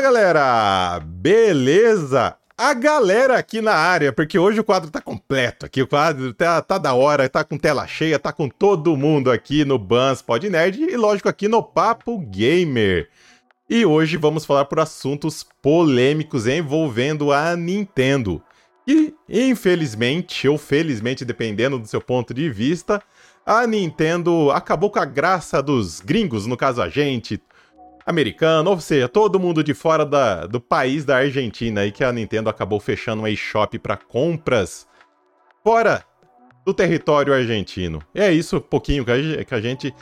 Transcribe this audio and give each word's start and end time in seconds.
Fala 0.00 0.12
galera, 0.14 1.00
beleza? 1.04 2.34
A 2.56 2.72
galera 2.72 3.36
aqui 3.36 3.60
na 3.60 3.74
área, 3.74 4.10
porque 4.10 4.38
hoje 4.38 4.58
o 4.58 4.64
quadro 4.64 4.90
tá 4.90 4.98
completo 4.98 5.66
aqui, 5.66 5.82
o 5.82 5.86
quadro 5.86 6.32
tá, 6.32 6.62
tá 6.62 6.78
da 6.78 6.94
hora, 6.94 7.28
tá 7.28 7.44
com 7.44 7.58
tela 7.58 7.86
cheia, 7.86 8.18
tá 8.18 8.32
com 8.32 8.48
todo 8.48 8.96
mundo 8.96 9.30
aqui 9.30 9.62
no 9.62 9.78
Bans 9.78 10.22
Pod 10.22 10.48
Nerd 10.48 10.82
e 10.84 10.96
lógico 10.96 11.28
aqui 11.28 11.48
no 11.48 11.62
Papo 11.62 12.18
Gamer. 12.18 13.10
E 13.68 13.84
hoje 13.84 14.16
vamos 14.16 14.46
falar 14.46 14.64
por 14.64 14.80
assuntos 14.80 15.46
polêmicos 15.60 16.46
envolvendo 16.46 17.30
a 17.30 17.54
Nintendo. 17.54 18.42
E 18.88 19.14
infelizmente, 19.28 20.48
ou 20.48 20.56
felizmente, 20.56 21.26
dependendo 21.26 21.78
do 21.78 21.86
seu 21.86 22.00
ponto 22.00 22.32
de 22.32 22.48
vista, 22.48 23.02
a 23.44 23.66
Nintendo 23.66 24.50
acabou 24.50 24.90
com 24.90 24.98
a 24.98 25.04
graça 25.04 25.62
dos 25.62 26.00
gringos, 26.00 26.46
no 26.46 26.56
caso 26.56 26.80
a 26.80 26.88
gente, 26.88 27.38
americano, 28.10 28.70
ou 28.70 28.80
seja, 28.80 29.08
todo 29.08 29.40
mundo 29.40 29.64
de 29.64 29.72
fora 29.72 30.04
da, 30.04 30.46
do 30.46 30.60
país 30.60 31.04
da 31.04 31.16
Argentina 31.16 31.80
aí 31.80 31.90
que 31.90 32.04
a 32.04 32.12
Nintendo 32.12 32.50
acabou 32.50 32.78
fechando 32.78 33.22
um 33.22 33.26
eShop 33.26 33.78
para 33.78 33.96
compras 33.96 34.86
fora 35.64 36.04
do 36.64 36.74
território 36.74 37.32
argentino. 37.32 38.02
E 38.14 38.20
é 38.20 38.32
isso, 38.32 38.58
um 38.58 38.60
pouquinho 38.60 39.04
que 39.04 39.54
a, 39.54 39.60
gente 39.60 39.94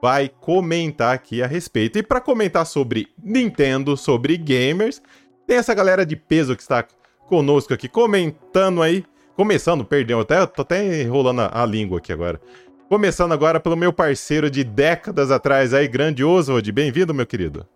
vai 0.00 0.28
comentar 0.28 1.14
aqui 1.14 1.42
a 1.42 1.46
respeito. 1.46 1.98
E 1.98 2.02
para 2.02 2.20
comentar 2.20 2.66
sobre 2.66 3.08
Nintendo, 3.22 3.96
sobre 3.96 4.36
gamers, 4.36 5.02
tem 5.46 5.56
essa 5.56 5.74
galera 5.74 6.06
de 6.06 6.16
peso 6.16 6.54
que 6.54 6.62
está 6.62 6.86
conosco 7.26 7.74
aqui 7.74 7.88
comentando 7.88 8.82
aí. 8.82 9.04
Começando, 9.36 9.84
perdeu, 9.84 10.20
até, 10.20 10.46
tô 10.46 10.62
até 10.62 11.02
enrolando 11.02 11.40
a, 11.40 11.62
a 11.62 11.66
língua 11.66 11.98
aqui 11.98 12.12
agora. 12.12 12.40
Começando 12.88 13.32
agora 13.32 13.58
pelo 13.58 13.76
meu 13.76 13.92
parceiro 13.92 14.50
de 14.50 14.62
décadas 14.62 15.30
atrás 15.30 15.72
aí, 15.72 15.88
grande 15.88 16.22
Oswald. 16.22 16.70
Bem-vindo, 16.70 17.14
meu 17.14 17.26
querido. 17.26 17.66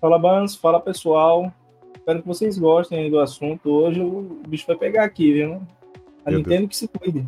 Fala, 0.00 0.18
Bans. 0.18 0.56
Fala, 0.56 0.80
pessoal. 0.80 1.52
Espero 1.94 2.22
que 2.22 2.26
vocês 2.26 2.58
gostem 2.58 3.10
do 3.10 3.20
assunto. 3.20 3.70
Hoje 3.70 4.00
o 4.00 4.40
bicho 4.48 4.66
vai 4.66 4.76
pegar 4.76 5.04
aqui, 5.04 5.32
viu? 5.34 5.62
A 6.24 6.30
meu 6.30 6.38
Nintendo 6.38 6.66
Deus. 6.66 6.68
que 6.70 6.76
se 6.76 6.88
cuide. 6.88 7.26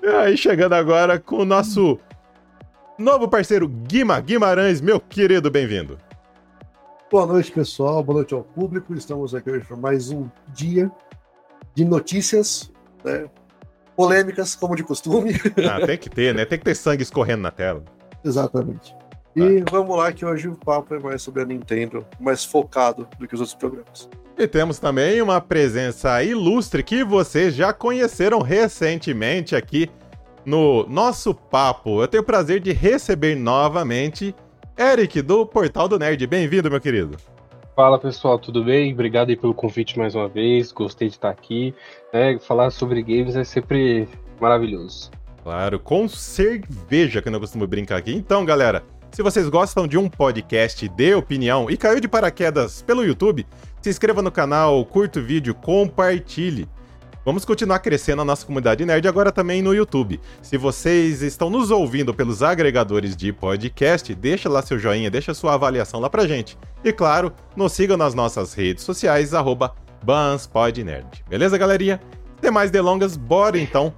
aí, 0.20 0.36
chegando 0.38 0.72
agora 0.72 1.18
com 1.18 1.36
o 1.36 1.44
nosso 1.44 1.98
novo 2.98 3.28
parceiro 3.28 3.68
Guima 3.68 4.18
Guimarães, 4.20 4.80
meu 4.80 4.98
querido, 4.98 5.50
bem-vindo. 5.50 5.98
Boa 7.10 7.26
noite, 7.26 7.52
pessoal. 7.52 8.02
Boa 8.02 8.16
noite 8.16 8.32
ao 8.32 8.42
público. 8.42 8.94
Estamos 8.94 9.34
aqui 9.34 9.50
hoje 9.50 9.66
para 9.66 9.76
mais 9.76 10.10
um 10.10 10.28
dia 10.48 10.90
de 11.74 11.84
notícias, 11.84 12.72
né? 13.04 13.28
Polêmicas, 13.96 14.54
como 14.54 14.76
de 14.76 14.82
costume. 14.82 15.32
Ah, 15.70 15.86
tem 15.86 15.98
que 15.98 16.08
ter, 16.08 16.34
né? 16.34 16.44
Tem 16.44 16.58
que 16.58 16.64
ter 16.64 16.74
sangue 16.74 17.02
escorrendo 17.02 17.42
na 17.42 17.50
tela. 17.50 17.82
Exatamente. 18.24 18.94
E 19.36 19.42
ah. 19.42 19.64
vamos 19.70 19.96
lá, 19.96 20.12
que 20.12 20.24
hoje 20.24 20.48
o 20.48 20.56
papo 20.56 20.94
é 20.94 20.98
mais 20.98 21.22
sobre 21.22 21.42
a 21.42 21.44
Nintendo, 21.44 22.04
mais 22.18 22.44
focado 22.44 23.06
do 23.18 23.28
que 23.28 23.34
os 23.34 23.40
outros 23.40 23.56
programas. 23.56 24.08
E 24.36 24.46
temos 24.46 24.78
também 24.78 25.20
uma 25.20 25.40
presença 25.40 26.22
ilustre 26.22 26.82
que 26.82 27.04
vocês 27.04 27.54
já 27.54 27.72
conheceram 27.72 28.40
recentemente 28.40 29.54
aqui 29.54 29.90
no 30.44 30.86
nosso 30.88 31.34
papo. 31.34 32.02
Eu 32.02 32.08
tenho 32.08 32.22
o 32.22 32.26
prazer 32.26 32.60
de 32.60 32.72
receber 32.72 33.34
novamente 33.36 34.34
Eric 34.78 35.20
do 35.20 35.44
Portal 35.44 35.88
do 35.88 35.98
Nerd. 35.98 36.26
Bem-vindo, 36.26 36.70
meu 36.70 36.80
querido. 36.80 37.18
Fala 37.80 37.98
pessoal, 37.98 38.38
tudo 38.38 38.62
bem? 38.62 38.92
Obrigado 38.92 39.34
pelo 39.38 39.54
convite 39.54 39.98
mais 39.98 40.14
uma 40.14 40.28
vez. 40.28 40.70
Gostei 40.70 41.08
de 41.08 41.14
estar 41.14 41.30
aqui. 41.30 41.74
É, 42.12 42.38
falar 42.38 42.68
sobre 42.68 43.02
games 43.02 43.34
é 43.34 43.42
sempre 43.42 44.06
maravilhoso. 44.38 45.10
Claro, 45.42 45.80
com 45.80 46.06
cerveja 46.06 47.22
que 47.22 47.28
eu 47.28 47.32
não 47.32 47.40
costumo 47.40 47.66
brincar 47.66 47.96
aqui. 47.96 48.14
Então, 48.14 48.44
galera, 48.44 48.84
se 49.10 49.22
vocês 49.22 49.48
gostam 49.48 49.88
de 49.88 49.96
um 49.96 50.10
podcast 50.10 50.86
de 50.90 51.14
opinião 51.14 51.70
e 51.70 51.76
caiu 51.78 52.00
de 52.00 52.06
paraquedas 52.06 52.82
pelo 52.82 53.02
YouTube, 53.02 53.46
se 53.80 53.88
inscreva 53.88 54.20
no 54.20 54.30
canal, 54.30 54.84
curta 54.84 55.18
o 55.18 55.22
vídeo, 55.24 55.54
compartilhe. 55.54 56.68
Vamos 57.22 57.44
continuar 57.44 57.80
crescendo 57.80 58.22
a 58.22 58.24
nossa 58.24 58.46
comunidade 58.46 58.84
nerd 58.86 59.06
agora 59.06 59.30
também 59.30 59.60
no 59.60 59.74
YouTube. 59.74 60.18
Se 60.40 60.56
vocês 60.56 61.20
estão 61.20 61.50
nos 61.50 61.70
ouvindo 61.70 62.14
pelos 62.14 62.42
agregadores 62.42 63.14
de 63.14 63.30
podcast, 63.30 64.14
deixa 64.14 64.48
lá 64.48 64.62
seu 64.62 64.78
joinha, 64.78 65.10
deixa 65.10 65.34
sua 65.34 65.52
avaliação 65.52 66.00
lá 66.00 66.08
pra 66.08 66.26
gente. 66.26 66.56
E 66.82 66.92
claro, 66.92 67.30
nos 67.54 67.72
sigam 67.72 67.98
nas 67.98 68.14
nossas 68.14 68.54
redes 68.54 68.84
sociais, 68.84 69.34
arroba 69.34 69.74
BansPodNerd. 70.02 71.22
Beleza, 71.28 71.58
galerinha? 71.58 72.00
Sem 72.40 72.50
mais 72.50 72.70
delongas, 72.70 73.18
bora 73.18 73.58
então 73.58 73.92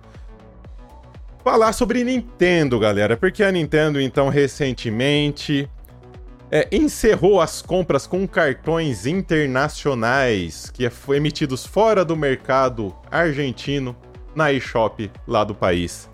falar 1.44 1.72
sobre 1.72 2.02
Nintendo, 2.02 2.78
galera. 2.78 3.16
Porque 3.16 3.44
a 3.44 3.52
Nintendo, 3.52 4.00
então, 4.00 4.28
recentemente 4.28 5.68
é, 6.52 6.68
encerrou 6.70 7.40
as 7.40 7.62
compras 7.62 8.06
com 8.06 8.28
cartões 8.28 9.06
internacionais 9.06 10.70
que 10.70 10.88
foram 10.90 11.16
emitidos 11.16 11.64
fora 11.64 12.04
do 12.04 12.14
mercado 12.14 12.94
argentino 13.10 13.96
na 14.34 14.52
eShop 14.52 15.10
lá 15.26 15.44
do 15.44 15.54
país. 15.54 16.10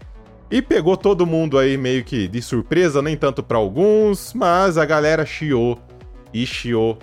E 0.48 0.62
pegou 0.62 0.96
todo 0.96 1.26
mundo 1.26 1.58
aí 1.58 1.76
meio 1.76 2.04
que 2.04 2.28
de 2.28 2.40
surpresa, 2.40 3.02
nem 3.02 3.16
tanto 3.16 3.42
para 3.42 3.58
alguns, 3.58 4.32
mas 4.32 4.78
a 4.78 4.86
galera 4.86 5.26
chiou 5.26 5.76
e 6.32 6.46
chiou 6.46 6.96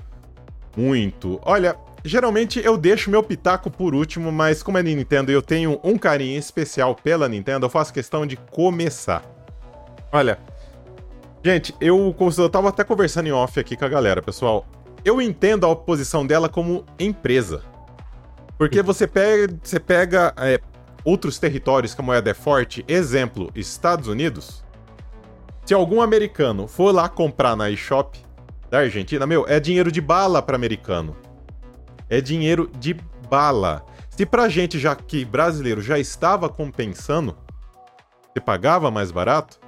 muito. 0.75 1.37
Olha, 1.43 1.75
geralmente 2.05 2.61
eu 2.63 2.77
deixo 2.77 3.11
meu 3.11 3.21
pitaco 3.21 3.69
por 3.69 3.93
último, 3.93 4.31
mas 4.31 4.63
como 4.63 4.77
é 4.77 4.83
Nintendo 4.83 5.29
e 5.29 5.33
eu 5.33 5.41
tenho 5.41 5.77
um 5.83 5.97
carinho 5.97 6.39
especial 6.39 6.95
pela 6.95 7.27
Nintendo, 7.27 7.65
eu 7.65 7.69
faço 7.69 7.93
questão 7.93 8.25
de 8.25 8.37
começar. 8.37 9.23
Olha, 10.11 10.39
Gente, 11.45 11.75
eu, 11.79 12.15
eu 12.39 12.49
tava 12.49 12.69
até 12.69 12.83
conversando 12.83 13.27
em 13.27 13.31
off 13.31 13.59
aqui 13.59 13.77
com 13.77 13.85
a 13.85 13.87
galera, 13.87 14.19
pessoal. 14.19 14.65
Eu 15.05 15.21
entendo 15.21 15.63
a 15.63 15.69
oposição 15.69 16.25
dela 16.25 16.49
como 16.49 16.83
empresa. 16.97 17.61
Porque 18.57 18.81
você 18.81 19.05
pega, 19.05 19.55
você 19.61 19.79
pega 19.79 20.33
é, 20.37 20.59
outros 21.03 21.37
territórios 21.37 21.93
que 21.93 22.01
a 22.01 22.03
moeda 22.03 22.31
é 22.31 22.33
forte, 22.33 22.83
exemplo, 22.87 23.51
Estados 23.53 24.07
Unidos. 24.07 24.65
Se 25.63 25.75
algum 25.75 26.01
americano 26.01 26.67
for 26.67 26.91
lá 26.91 27.07
comprar 27.07 27.55
na 27.55 27.69
eShop 27.69 28.17
da 28.71 28.79
Argentina, 28.79 29.27
meu, 29.27 29.45
é 29.47 29.59
dinheiro 29.59 29.91
de 29.91 30.01
bala 30.01 30.41
para 30.41 30.55
americano. 30.55 31.15
É 32.09 32.21
dinheiro 32.21 32.71
de 32.79 32.95
bala. 33.29 33.85
Se 34.09 34.25
pra 34.25 34.49
gente 34.49 34.79
já 34.79 34.95
que 34.95 35.23
brasileiro 35.23 35.79
já 35.79 35.99
estava 35.99 36.49
compensando, 36.49 37.37
você 38.33 38.41
pagava 38.41 38.89
mais 38.89 39.11
barato, 39.11 39.59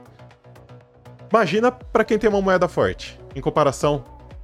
Imagina 1.30 1.72
para 1.72 2.06
quem 2.06 2.18
tem 2.18 2.30
uma 2.30 2.42
moeda 2.42 2.68
forte, 2.68 3.20
em 3.36 3.42
comparação 3.42 4.04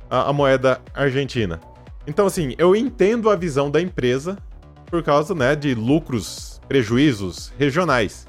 à, 0.10 0.30
à, 0.30 0.34
moeda 0.34 0.82
argentina. 0.94 1.60
Então, 2.06 2.26
assim, 2.26 2.54
eu 2.58 2.76
entendo 2.76 3.30
a 3.30 3.36
visão 3.36 3.72
da 3.72 3.82
empresa 3.82 4.38
por 4.86 5.02
causa, 5.02 5.34
né, 5.34 5.56
de 5.56 5.74
lucros, 5.74 6.62
prejuízos 6.68 7.54
regionais. 7.58 8.28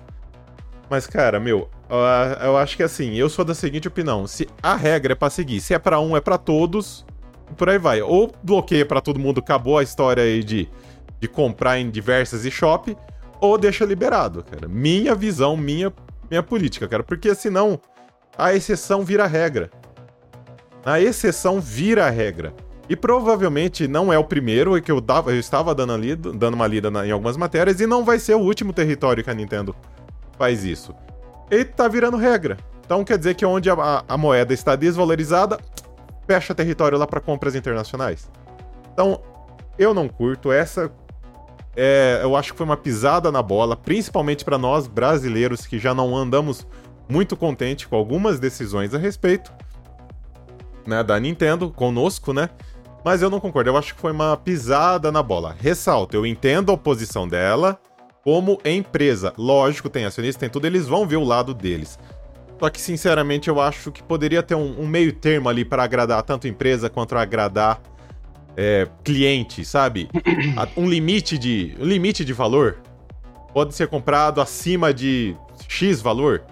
Mas, 0.88 1.06
cara, 1.06 1.40
meu, 1.40 1.68
eu 2.42 2.56
acho 2.56 2.76
que 2.76 2.82
assim, 2.82 3.14
eu 3.14 3.28
sou 3.28 3.44
da 3.44 3.54
seguinte 3.54 3.88
opinião: 3.88 4.26
se 4.26 4.48
a 4.62 4.76
regra 4.76 5.12
é 5.12 5.16
pra 5.16 5.30
seguir, 5.30 5.60
se 5.60 5.74
é 5.74 5.78
para 5.78 6.00
um, 6.00 6.16
é 6.16 6.20
para 6.20 6.38
todos, 6.38 7.04
e 7.50 7.54
por 7.54 7.68
aí 7.68 7.78
vai. 7.78 8.00
Ou 8.02 8.32
bloqueia 8.42 8.86
para 8.86 9.00
todo 9.00 9.18
mundo, 9.18 9.40
acabou 9.40 9.78
a 9.78 9.82
história 9.82 10.22
aí 10.22 10.42
de, 10.42 10.68
de 11.20 11.28
comprar 11.28 11.78
em 11.78 11.90
diversas 11.90 12.44
e-shop, 12.44 12.96
ou 13.40 13.58
deixa 13.58 13.84
liberado, 13.84 14.44
cara. 14.44 14.68
Minha 14.68 15.14
visão, 15.14 15.56
minha, 15.56 15.92
minha 16.30 16.42
política, 16.42 16.86
cara. 16.86 17.02
Porque 17.02 17.34
senão 17.34 17.80
a 18.36 18.54
exceção 18.54 19.02
vira 19.04 19.26
regra. 19.26 19.70
A 20.84 21.00
exceção 21.00 21.60
vira 21.60 22.08
regra. 22.10 22.52
E 22.88 22.94
provavelmente 22.94 23.88
não 23.88 24.12
é 24.12 24.18
o 24.18 24.24
primeiro 24.24 24.80
que 24.82 24.92
eu, 24.92 25.00
dava, 25.00 25.32
eu 25.32 25.40
estava 25.40 25.74
dando, 25.74 26.32
dando 26.32 26.54
uma 26.54 26.66
lida 26.66 26.90
na, 26.90 27.06
em 27.06 27.10
algumas 27.10 27.36
matérias, 27.36 27.80
e 27.80 27.86
não 27.86 28.04
vai 28.04 28.18
ser 28.18 28.34
o 28.34 28.40
último 28.40 28.72
território 28.72 29.24
que 29.24 29.30
a 29.30 29.34
Nintendo 29.34 29.74
faz 30.38 30.64
isso. 30.64 30.94
E 31.50 31.64
tá 31.64 31.88
virando 31.88 32.16
regra. 32.16 32.58
Então 32.84 33.02
quer 33.02 33.16
dizer 33.16 33.34
que 33.34 33.46
onde 33.46 33.70
a, 33.70 34.04
a 34.06 34.16
moeda 34.18 34.52
está 34.52 34.76
desvalorizada, 34.76 35.58
fecha 36.26 36.54
território 36.54 36.98
lá 36.98 37.06
para 37.06 37.20
compras 37.20 37.54
internacionais. 37.54 38.30
Então, 38.92 39.20
eu 39.78 39.94
não 39.94 40.06
curto. 40.06 40.52
Essa 40.52 40.92
é, 41.76 42.20
eu 42.22 42.36
acho 42.36 42.52
que 42.52 42.58
foi 42.58 42.66
uma 42.66 42.76
pisada 42.76 43.32
na 43.32 43.42
bola, 43.42 43.76
principalmente 43.76 44.44
para 44.44 44.58
nós 44.58 44.86
brasileiros 44.86 45.66
que 45.66 45.78
já 45.78 45.94
não 45.94 46.14
andamos 46.16 46.66
muito 47.08 47.36
contente 47.36 47.86
com 47.86 47.96
algumas 47.96 48.38
decisões 48.38 48.94
a 48.94 48.98
respeito 48.98 49.52
né, 50.86 51.02
da 51.02 51.18
Nintendo 51.18 51.70
conosco, 51.70 52.32
né? 52.32 52.50
Mas 53.04 53.20
eu 53.20 53.28
não 53.28 53.38
concordo, 53.38 53.70
eu 53.70 53.76
acho 53.76 53.94
que 53.94 54.00
foi 54.00 54.12
uma 54.12 54.36
pisada 54.36 55.12
na 55.12 55.22
bola. 55.22 55.54
Ressalto, 55.58 56.16
eu 56.16 56.24
entendo 56.24 56.70
a 56.70 56.74
oposição 56.74 57.28
dela 57.28 57.78
como 58.22 58.58
empresa. 58.64 59.32
Lógico, 59.36 59.90
tem 59.90 60.06
acionista, 60.06 60.40
tem 60.40 60.48
tudo, 60.48 60.66
eles 60.66 60.86
vão 60.86 61.06
ver 61.06 61.16
o 61.16 61.24
lado 61.24 61.52
deles. 61.52 61.98
Só 62.58 62.70
que, 62.70 62.80
sinceramente, 62.80 63.48
eu 63.48 63.60
acho 63.60 63.92
que 63.92 64.02
poderia 64.02 64.42
ter 64.42 64.54
um, 64.54 64.80
um 64.80 64.86
meio 64.86 65.12
termo 65.12 65.50
ali 65.50 65.64
para 65.64 65.82
agradar 65.82 66.22
tanto 66.22 66.46
a 66.46 66.50
empresa 66.50 66.88
quanto 66.88 67.14
agradar 67.16 67.82
é, 68.56 68.88
cliente, 69.02 69.64
sabe? 69.64 70.08
Um 70.76 70.88
limite 70.88 71.36
de, 71.36 71.76
um 71.78 71.84
limite 71.84 72.24
de 72.24 72.32
valor 72.32 72.78
pode 73.52 73.74
ser 73.74 73.88
comprado 73.88 74.40
acima 74.40 74.94
de 74.94 75.36
X 75.68 76.00
valor 76.00 76.42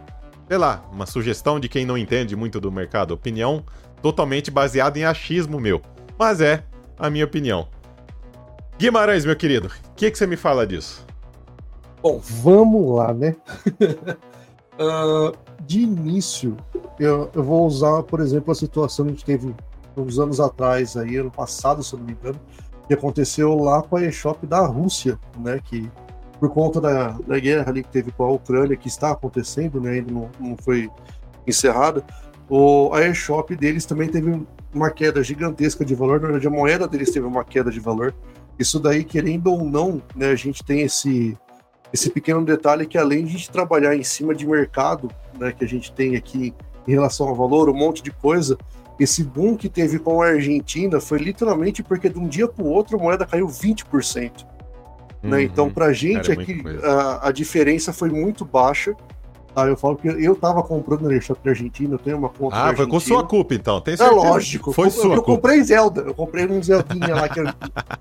sei 0.53 0.59
lá, 0.59 0.85
uma 0.93 1.07
sugestão 1.07 1.59
de 1.59 1.67
quem 1.67 1.87
não 1.87 1.97
entende 1.97 2.37
muito 2.37 2.61
do 2.61 2.71
mercado, 2.71 3.13
opinião 3.13 3.65
totalmente 4.03 4.51
baseado 4.51 4.99
em 4.99 5.05
achismo 5.07 5.59
meu. 5.59 5.81
Mas 6.19 6.43
é 6.43 6.63
a 6.99 7.09
minha 7.09 7.25
opinião. 7.25 7.69
Guimarães, 8.79 9.25
meu 9.25 9.35
querido, 9.35 9.69
o 9.69 9.95
que, 9.95 10.11
que 10.11 10.19
você 10.19 10.27
me 10.27 10.37
fala 10.37 10.67
disso? 10.67 11.07
Bom, 12.03 12.21
vamos 12.23 12.97
lá, 12.97 13.15
né? 13.15 13.35
uh, 14.79 15.35
de 15.65 15.81
início, 15.81 16.55
eu, 17.01 17.31
eu, 17.35 17.43
vou 17.43 17.67
usar, 17.67 18.03
por 18.03 18.21
exemplo, 18.21 18.53
a 18.53 18.55
situação 18.55 19.07
que 19.07 19.13
a 19.13 19.15
gente 19.15 19.25
teve 19.25 19.57
uns 19.97 20.19
anos 20.19 20.39
atrás, 20.39 20.99
aí, 20.99 21.17
ano 21.17 21.31
passado, 21.31 21.83
se 21.83 21.95
eu 21.95 21.99
não 21.99 22.05
me 22.05 22.13
engano, 22.13 22.39
que 22.87 22.93
aconteceu 22.93 23.57
lá 23.57 23.81
com 23.81 23.97
a 23.97 24.03
eShop 24.03 24.47
da 24.47 24.67
Rússia, 24.67 25.19
né? 25.39 25.59
Que 25.65 25.91
por 26.43 26.51
conta 26.51 26.81
da, 26.81 27.11
da 27.25 27.39
guerra 27.39 27.71
ali 27.71 27.85
que 27.85 27.89
teve 27.89 28.11
com 28.11 28.25
a 28.25 28.33
Ucrânia, 28.33 28.77
que 28.77 28.89
está 28.89 29.13
acontecendo, 29.13 29.81
né? 29.81 29.93
Ainda 29.93 30.11
não, 30.13 30.29
não 30.41 30.57
foi 30.57 30.91
encerrada, 31.47 32.05
o, 32.51 32.93
a 32.93 33.07
eShop 33.07 33.55
deles 33.55 33.87
também 33.87 34.09
teve 34.09 34.45
uma 34.75 34.91
queda 34.91 35.23
gigantesca 35.23 35.85
de 35.85 35.95
valor, 35.95 36.21
na 36.21 36.27
verdade 36.27 36.49
a 36.49 36.51
moeda 36.51 36.89
deles 36.89 37.13
teve 37.13 37.25
uma 37.25 37.45
queda 37.45 37.71
de 37.71 37.79
valor. 37.79 38.13
Isso 38.59 38.81
daí, 38.81 39.05
querendo 39.05 39.53
ou 39.53 39.65
não, 39.65 40.03
né, 40.17 40.31
a 40.31 40.35
gente 40.35 40.65
tem 40.65 40.81
esse, 40.81 41.39
esse 41.93 42.11
pequeno 42.11 42.45
detalhe 42.45 42.89
que 42.89 42.99
além 42.99 43.25
de 43.25 43.29
a 43.29 43.39
gente 43.39 43.49
trabalhar 43.49 43.95
em 43.95 44.03
cima 44.03 44.35
de 44.35 44.45
mercado, 44.45 45.09
né, 45.39 45.53
que 45.53 45.65
a 45.65 45.69
gente 45.69 45.93
tem 45.93 46.17
aqui 46.17 46.53
em 46.89 46.91
relação 46.91 47.29
ao 47.29 47.37
valor, 47.37 47.71
um 47.71 47.75
monte 47.75 48.03
de 48.03 48.11
coisa, 48.11 48.59
esse 48.99 49.23
boom 49.23 49.57
que 49.57 49.69
teve 49.69 50.01
com 50.01 50.21
a 50.21 50.31
Argentina 50.31 51.01
foi 51.01 51.21
literalmente 51.21 51.85
porque 51.85 52.09
de 52.09 52.19
um 52.19 52.27
dia 52.27 52.49
para 52.49 52.65
o 52.65 52.69
outro 52.69 52.99
a 52.99 53.01
moeda 53.01 53.25
caiu 53.25 53.47
20%. 53.47 54.51
Né? 55.23 55.31
Uhum, 55.31 55.31
né? 55.31 55.43
Então, 55.43 55.71
para 55.71 55.87
a 55.87 55.93
gente 55.93 56.31
é 56.31 56.35
aqui, 56.35 56.63
a, 56.83 57.29
a, 57.29 57.33
diferença 57.33 57.93
foi 57.93 58.11
muito 58.11 58.45
baixa. 58.45 58.95
Tá? 59.55 59.67
Eu 59.67 59.77
falo 59.77 59.97
que 59.97 60.09
eu 60.09 60.33
estava 60.33 60.63
comprando 60.63 61.03
na 61.03 61.15
eShop 61.15 61.39
da 61.45 61.51
Argentina, 61.51 61.95
eu 61.95 61.99
tenho 61.99 62.17
uma 62.17 62.31
conta. 62.31 62.57
Ah, 62.57 62.75
foi 62.75 62.87
com 62.87 62.99
sua 62.99 63.25
culpa 63.25 63.55
então, 63.55 63.81
tem 63.81 63.95
é 63.95 63.97
certeza? 63.99 64.21
É 64.21 64.25
lógico. 64.25 64.73
Foi 64.73 64.87
eu, 64.87 64.91
sua 64.91 65.11
eu, 65.11 65.17
eu 65.17 65.23
comprei 65.23 65.63
Zelda, 65.63 66.01
eu 66.01 66.15
comprei 66.15 66.47
um 66.47 66.63
Zeldinha 66.63 67.15
lá 67.15 67.29
que 67.29 67.41
é 67.41 67.45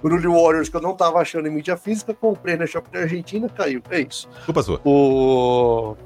Brulho 0.02 0.34
Warriors 0.34 0.70
que 0.70 0.78
eu 0.78 0.82
não 0.82 0.94
estava 0.94 1.20
achando 1.20 1.48
em 1.48 1.52
mídia 1.52 1.76
física, 1.76 2.14
comprei 2.14 2.56
na 2.56 2.64
eShop 2.64 2.90
da 2.90 3.00
Argentina, 3.00 3.50
caiu. 3.50 3.82
É 3.90 4.00
isso. 4.00 4.30
Culpa 4.46 4.64
sua. 4.64 4.80
O... 4.86 5.98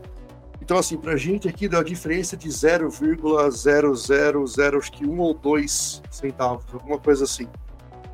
Então, 0.60 0.80
assim, 0.80 0.98
pra 0.98 1.16
gente 1.16 1.48
aqui 1.48 1.68
deu 1.68 1.80
a 1.80 1.84
diferença 1.84 2.36
de 2.36 2.50
0,000, 2.50 4.80
acho 4.80 4.92
que 4.92 5.06
um 5.06 5.20
ou 5.20 5.36
dois 5.36 6.02
centavos, 6.10 6.66
alguma 6.74 6.98
coisa 6.98 7.24
assim. 7.24 7.48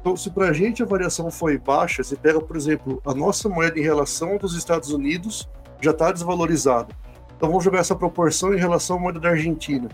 Então, 0.01 0.17
se 0.17 0.31
pra 0.31 0.51
gente 0.51 0.81
a 0.81 0.85
variação 0.85 1.29
foi 1.29 1.59
baixa, 1.59 2.03
você 2.03 2.15
pega, 2.15 2.41
por 2.41 2.57
exemplo, 2.57 2.99
a 3.05 3.13
nossa 3.13 3.47
moeda 3.47 3.79
em 3.79 3.83
relação 3.83 4.37
dos 4.37 4.55
Estados 4.55 4.89
Unidos 4.89 5.47
já 5.79 5.91
está 5.91 6.11
desvalorizada. 6.11 6.93
Então, 7.37 7.49
vamos 7.49 7.63
jogar 7.63 7.79
essa 7.79 7.95
proporção 7.95 8.51
em 8.53 8.57
relação 8.57 8.97
à 8.97 8.99
moeda 8.99 9.19
da 9.19 9.29
Argentina. 9.29 9.87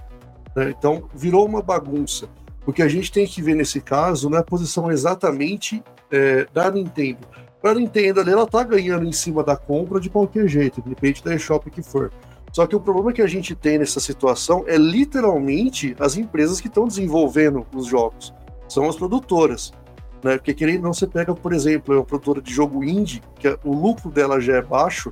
Né? 0.56 0.74
Então, 0.78 1.10
virou 1.14 1.46
uma 1.46 1.62
bagunça. 1.62 2.30
O 2.66 2.72
que 2.72 2.82
a 2.82 2.88
gente 2.88 3.12
tem 3.12 3.28
que 3.28 3.42
ver 3.42 3.56
nesse 3.56 3.82
caso 3.82 4.30
não 4.30 4.38
é 4.38 4.42
a 4.42 4.46
posição 4.46 4.90
exatamente 4.90 5.84
é, 6.10 6.48
da 6.54 6.72
Nintendo. 6.72 7.28
Para 7.62 7.72
a 7.72 7.76
Nintendo, 7.76 8.22
ela 8.22 8.44
está 8.44 8.64
ganhando 8.64 9.06
em 9.06 9.12
cima 9.12 9.44
da 9.44 9.58
compra 9.58 10.00
de 10.00 10.10
qualquer 10.10 10.48
jeito, 10.48 10.82
independente 10.86 11.24
da 11.24 11.36
eShop 11.36 11.70
que 11.70 11.82
for. 11.82 12.12
Só 12.54 12.66
que 12.66 12.76
o 12.76 12.80
problema 12.80 13.12
que 13.12 13.22
a 13.22 13.28
gente 13.28 13.54
tem 13.54 13.78
nessa 13.78 14.00
situação 14.00 14.64
é 14.68 14.78
literalmente 14.78 15.96
as 16.00 16.16
empresas 16.16 16.62
que 16.62 16.68
estão 16.68 16.88
desenvolvendo 16.88 17.68
os 17.76 17.88
jogos. 17.88 18.34
São 18.70 18.88
as 18.88 18.96
produtoras. 18.96 19.74
Né? 20.24 20.38
Porque 20.38 20.54
querendo 20.54 20.84
não, 20.84 20.94
você 20.94 21.08
pega, 21.08 21.34
por 21.34 21.54
exemplo, 21.54 21.96
uma 21.96 22.04
produtora 22.04 22.42
de 22.42 22.54
jogo 22.54 22.84
indie, 22.84 23.22
que 23.40 23.48
o 23.64 23.74
lucro 23.74 24.10
dela 24.10 24.40
já 24.40 24.58
é 24.58 24.62
baixo, 24.62 25.12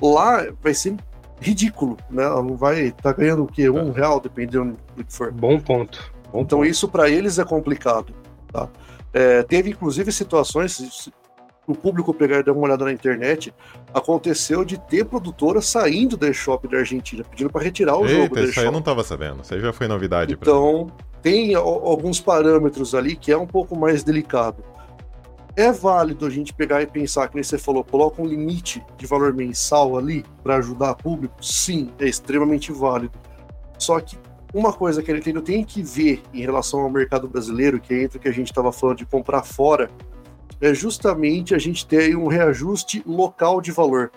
lá 0.00 0.46
vai 0.62 0.74
ser 0.74 0.96
ridículo, 1.40 1.96
né? 2.10 2.24
Ela 2.24 2.42
não 2.42 2.56
vai 2.56 2.88
estar 2.88 3.02
tá 3.02 3.12
ganhando 3.12 3.44
o 3.44 3.46
quê? 3.46 3.70
Um 3.70 3.90
é. 3.90 3.92
real, 3.92 4.20
dependendo 4.20 4.76
do 4.96 5.04
que 5.04 5.12
for. 5.12 5.32
Bom 5.32 5.58
ponto. 5.60 6.12
Bom 6.32 6.40
então 6.40 6.58
ponto. 6.58 6.68
isso 6.68 6.88
para 6.88 7.08
eles 7.08 7.38
é 7.38 7.44
complicado. 7.44 8.12
Tá? 8.52 8.68
É, 9.12 9.42
teve 9.42 9.70
inclusive 9.70 10.10
situações, 10.12 11.10
o 11.72 11.74
público 11.74 12.14
pegar 12.14 12.38
e 12.38 12.42
dar 12.42 12.52
uma 12.52 12.62
olhada 12.62 12.84
na 12.84 12.92
internet, 12.92 13.52
aconteceu 13.92 14.64
de 14.64 14.78
ter 14.78 15.04
produtora 15.04 15.60
saindo 15.60 16.16
da 16.16 16.28
eShop 16.28 16.66
da 16.66 16.78
Argentina, 16.78 17.22
pedindo 17.22 17.50
para 17.50 17.62
retirar 17.62 17.96
o 17.96 18.06
Eita, 18.06 18.22
jogo 18.22 18.34
da 18.34 18.42
isso 18.44 18.60
aí 18.60 18.66
eu 18.66 18.72
não 18.72 18.78
estava 18.78 19.04
sabendo. 19.04 19.42
Isso 19.42 19.54
aí 19.54 19.60
já 19.60 19.72
foi 19.72 19.86
novidade. 19.86 20.32
Então, 20.32 20.90
tem 21.22 21.54
alguns 21.54 22.20
parâmetros 22.20 22.94
ali 22.94 23.14
que 23.14 23.30
é 23.30 23.36
um 23.36 23.46
pouco 23.46 23.76
mais 23.76 24.02
delicado. 24.02 24.64
É 25.54 25.72
válido 25.72 26.24
a 26.24 26.30
gente 26.30 26.54
pegar 26.54 26.82
e 26.82 26.86
pensar, 26.86 27.28
como 27.28 27.42
você 27.42 27.58
falou, 27.58 27.82
coloca 27.82 28.22
um 28.22 28.26
limite 28.26 28.82
de 28.96 29.06
valor 29.06 29.34
mensal 29.34 29.98
ali 29.98 30.24
para 30.42 30.56
ajudar 30.56 30.92
o 30.92 30.96
público? 30.96 31.34
Sim, 31.44 31.90
é 31.98 32.06
extremamente 32.08 32.70
válido. 32.72 33.18
Só 33.76 33.98
que 34.00 34.16
uma 34.54 34.72
coisa 34.72 35.02
que 35.02 35.10
a 35.10 35.14
Nintendo 35.14 35.42
tem 35.42 35.64
que 35.64 35.82
ver 35.82 36.22
em 36.32 36.40
relação 36.40 36.80
ao 36.80 36.90
mercado 36.90 37.28
brasileiro, 37.28 37.80
que 37.80 37.92
é 37.92 38.04
entre 38.04 38.18
o 38.18 38.20
que 38.20 38.28
a 38.28 38.32
gente 38.32 38.46
estava 38.46 38.72
falando 38.72 38.98
de 38.98 39.06
comprar 39.06 39.42
fora, 39.42 39.90
é 40.60 40.74
justamente 40.74 41.54
a 41.54 41.58
gente 41.58 41.86
ter 41.86 42.16
um 42.16 42.26
reajuste 42.26 43.02
local 43.06 43.60
de 43.60 43.70
valor, 43.70 44.10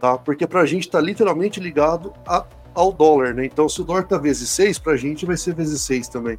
tá? 0.00 0.16
Porque 0.16 0.46
para 0.46 0.60
a 0.60 0.66
gente 0.66 0.86
está 0.86 1.00
literalmente 1.00 1.60
ligado 1.60 2.12
a, 2.26 2.46
ao 2.74 2.92
dólar, 2.92 3.34
né? 3.34 3.44
Então, 3.44 3.68
se 3.68 3.80
o 3.80 3.84
dólar 3.84 4.02
está 4.02 4.18
vezes 4.18 4.48
6, 4.50 4.78
para 4.78 4.92
a 4.92 4.96
gente 4.96 5.26
vai 5.26 5.36
ser 5.36 5.54
vezes 5.54 5.80
6 5.82 6.08
também. 6.08 6.38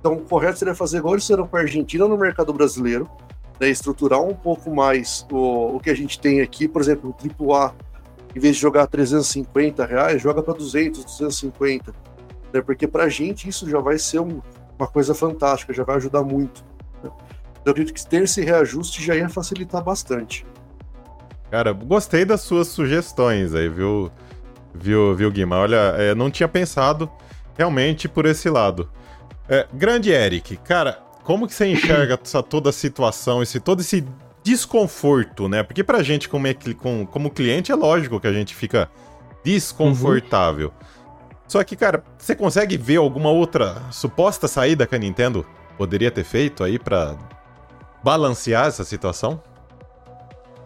Então, 0.00 0.14
o 0.14 0.20
correto 0.20 0.58
seria 0.58 0.74
fazer 0.74 0.98
igual 0.98 1.14
eles 1.14 1.28
para 1.28 1.60
a 1.60 1.62
Argentina 1.62 2.06
no 2.06 2.16
mercado 2.16 2.52
brasileiro, 2.52 3.08
né? 3.60 3.68
estruturar 3.68 4.20
um 4.22 4.34
pouco 4.34 4.74
mais 4.74 5.26
o, 5.30 5.76
o 5.76 5.80
que 5.80 5.90
a 5.90 5.94
gente 5.94 6.18
tem 6.18 6.40
aqui, 6.40 6.68
por 6.68 6.80
exemplo, 6.80 7.14
o 7.38 7.54
AAA, 7.54 7.74
em 8.34 8.40
vez 8.40 8.56
de 8.56 8.62
jogar 8.62 8.86
350 8.86 9.84
reais, 9.84 10.22
joga 10.22 10.42
para 10.42 10.54
200, 10.54 11.04
250. 11.04 11.92
Né? 12.52 12.60
Porque 12.60 12.86
para 12.86 13.04
a 13.04 13.08
gente 13.08 13.48
isso 13.48 13.68
já 13.68 13.80
vai 13.80 13.98
ser 13.98 14.20
um, 14.20 14.40
uma 14.78 14.86
coisa 14.86 15.14
fantástica, 15.14 15.72
já 15.72 15.82
vai 15.82 15.96
ajudar 15.96 16.22
muito. 16.22 16.64
Eu 17.68 17.72
acredito 17.72 17.94
que 17.94 18.06
ter 18.06 18.22
esse 18.22 18.42
reajuste 18.42 19.04
já 19.04 19.14
ia 19.14 19.28
facilitar 19.28 19.82
bastante. 19.82 20.46
Cara, 21.50 21.72
gostei 21.72 22.24
das 22.24 22.40
suas 22.42 22.68
sugestões 22.68 23.54
aí, 23.54 23.68
viu, 23.68 24.10
viu, 24.74 25.14
viu 25.14 25.30
Guima? 25.30 25.56
Olha, 25.56 25.94
é, 25.96 26.14
não 26.14 26.30
tinha 26.30 26.48
pensado 26.48 27.10
realmente 27.56 28.08
por 28.08 28.26
esse 28.26 28.48
lado. 28.48 28.88
É, 29.48 29.66
grande 29.72 30.10
Eric, 30.10 30.56
cara, 30.58 30.98
como 31.24 31.46
que 31.46 31.54
você 31.54 31.66
enxerga 31.66 32.18
essa 32.22 32.42
toda 32.42 32.70
a 32.70 32.72
situação, 32.72 33.42
esse 33.42 33.60
todo 33.60 33.80
esse 33.80 34.04
desconforto, 34.42 35.48
né? 35.48 35.62
Porque 35.62 35.84
pra 35.84 36.02
gente, 36.02 36.28
como, 36.28 36.46
é, 36.46 36.54
como, 36.54 37.06
como 37.06 37.30
cliente, 37.30 37.70
é 37.72 37.74
lógico 37.74 38.18
que 38.18 38.26
a 38.26 38.32
gente 38.32 38.54
fica 38.54 38.90
desconfortável. 39.44 40.68
Uhum. 40.68 40.88
Só 41.46 41.64
que, 41.64 41.76
cara, 41.76 42.04
você 42.18 42.34
consegue 42.34 42.76
ver 42.76 42.96
alguma 42.96 43.30
outra 43.30 43.82
suposta 43.90 44.46
saída 44.46 44.86
que 44.86 44.94
a 44.94 44.98
Nintendo 44.98 45.46
poderia 45.78 46.10
ter 46.10 46.24
feito 46.24 46.62
aí 46.62 46.78
para 46.78 47.16
balancear 48.02 48.66
essa 48.66 48.84
situação? 48.84 49.40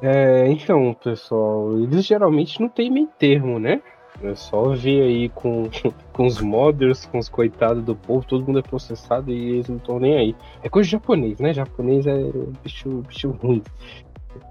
É, 0.02 0.48
então, 0.48 0.94
pessoal, 0.94 1.78
eles 1.78 2.04
geralmente 2.04 2.60
não 2.60 2.68
tem 2.68 2.90
meio 2.90 3.08
termo, 3.18 3.58
né? 3.58 3.80
É 4.22 4.34
só 4.34 4.70
ver 4.70 5.02
aí 5.02 5.28
com, 5.28 5.70
com 6.12 6.26
os 6.26 6.40
modders, 6.40 7.06
com 7.06 7.18
os 7.18 7.28
coitados 7.28 7.84
do 7.84 7.94
povo, 7.94 8.26
todo 8.26 8.44
mundo 8.44 8.58
é 8.58 8.62
processado 8.62 9.30
e 9.30 9.50
eles 9.50 9.68
não 9.68 9.76
estão 9.76 9.98
nem 9.98 10.16
aí. 10.16 10.36
É 10.62 10.68
coisa 10.68 10.86
de 10.86 10.92
japonês, 10.92 11.38
né? 11.38 11.52
Japonês 11.52 12.06
é 12.06 12.18
bicho, 12.62 12.88
bicho 13.08 13.30
ruim. 13.42 13.62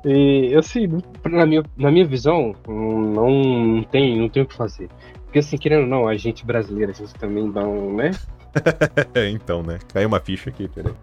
E 0.06 0.56
assim, 0.56 0.88
na 1.30 1.46
minha, 1.46 1.64
na 1.78 1.92
minha 1.92 2.06
visão, 2.06 2.54
não, 2.68 3.84
tem 3.84 4.18
não 4.18 4.30
tem 4.30 4.44
o 4.44 4.46
que 4.46 4.56
fazer. 4.56 4.90
Porque 5.26 5.40
assim, 5.40 5.58
querendo 5.58 5.84
ou 5.84 5.88
não, 5.88 6.08
a 6.08 6.16
gente 6.16 6.46
brasileira, 6.46 6.92
a 6.92 6.96
gente 6.96 7.14
também 7.16 7.50
dá 7.52 7.62
um, 7.62 7.96
né? 7.96 8.12
então, 9.32 9.64
né? 9.64 9.80
Caiu 9.94 10.08
uma 10.08 10.20
ficha 10.20 10.50
aqui, 10.50 10.68
peraí. 10.68 10.94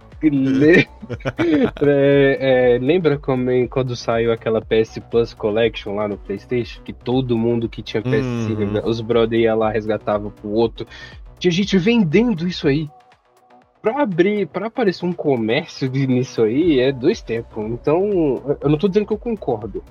é, 1.83 2.75
é, 2.75 2.78
lembra 2.78 3.19
como, 3.19 3.50
quando 3.69 3.97
saiu 3.97 4.33
aquela 4.33 4.61
PS 4.61 5.00
Plus 5.11 5.33
Collection 5.33 5.95
lá 5.95 6.09
no 6.09 6.19
PlayStation? 6.19 6.83
Que 6.83 6.93
todo 6.93 7.38
mundo 7.38 7.69
que 7.69 7.83
tinha 7.83 8.02
PS, 8.02 8.26
hum. 8.26 8.81
os 8.85 9.00
brother 9.00 9.40
ia 9.40 9.55
lá, 9.55 9.71
resgatava 9.71 10.31
pro 10.31 10.50
outro. 10.50 10.87
Tinha 11.38 11.50
gente 11.50 11.78
vendendo 11.78 12.47
isso 12.47 12.69
aí. 12.69 12.88
Pra 13.81 14.02
abrir, 14.02 14.49
pra 14.49 14.67
aparecer 14.67 15.07
um 15.07 15.12
comércio 15.12 15.88
nisso 15.88 16.43
aí, 16.43 16.81
é 16.81 16.90
dois 16.90 17.23
tempos. 17.23 17.64
Então, 17.64 18.59
eu 18.61 18.69
não 18.69 18.76
tô 18.76 18.88
dizendo 18.88 19.07
que 19.07 19.12
eu 19.12 19.19
concordo. 19.19 19.85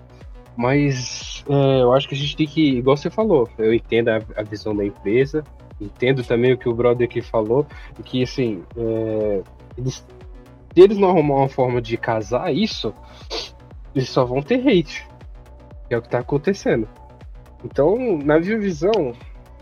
Mas 0.57 1.45
é, 1.47 1.81
eu 1.81 1.93
acho 1.93 2.07
que 2.09 2.15
a 2.15 2.17
gente 2.17 2.35
tem 2.35 2.47
que, 2.47 2.77
igual 2.79 2.97
você 2.97 3.09
falou, 3.09 3.47
eu 3.57 3.73
entendo 3.73 4.09
a, 4.09 4.19
a 4.35 4.43
visão 4.43 4.75
da 4.75 4.83
empresa, 4.83 5.43
entendo 5.79 6.23
também 6.23 6.53
o 6.53 6.57
que 6.57 6.67
o 6.69 6.73
brother 6.73 7.07
aqui 7.07 7.21
falou, 7.21 7.65
que 8.03 8.23
assim, 8.23 8.63
é, 8.75 9.41
eles 9.77 10.03
se 10.77 10.83
eles 10.83 10.99
não 10.99 11.09
arrumar 11.09 11.37
uma 11.37 11.49
forma 11.49 11.81
de 11.81 11.97
casar 11.97 12.53
isso, 12.53 12.93
eles 13.95 14.07
só 14.09 14.23
vão 14.23 14.43
ter 14.43 14.59
hate. 14.59 15.07
Que 15.87 15.95
é 15.95 15.97
o 15.97 16.01
que 16.03 16.09
tá 16.09 16.19
acontecendo. 16.19 16.87
Então, 17.65 18.19
na 18.23 18.39
minha 18.39 18.59
visão, 18.59 19.15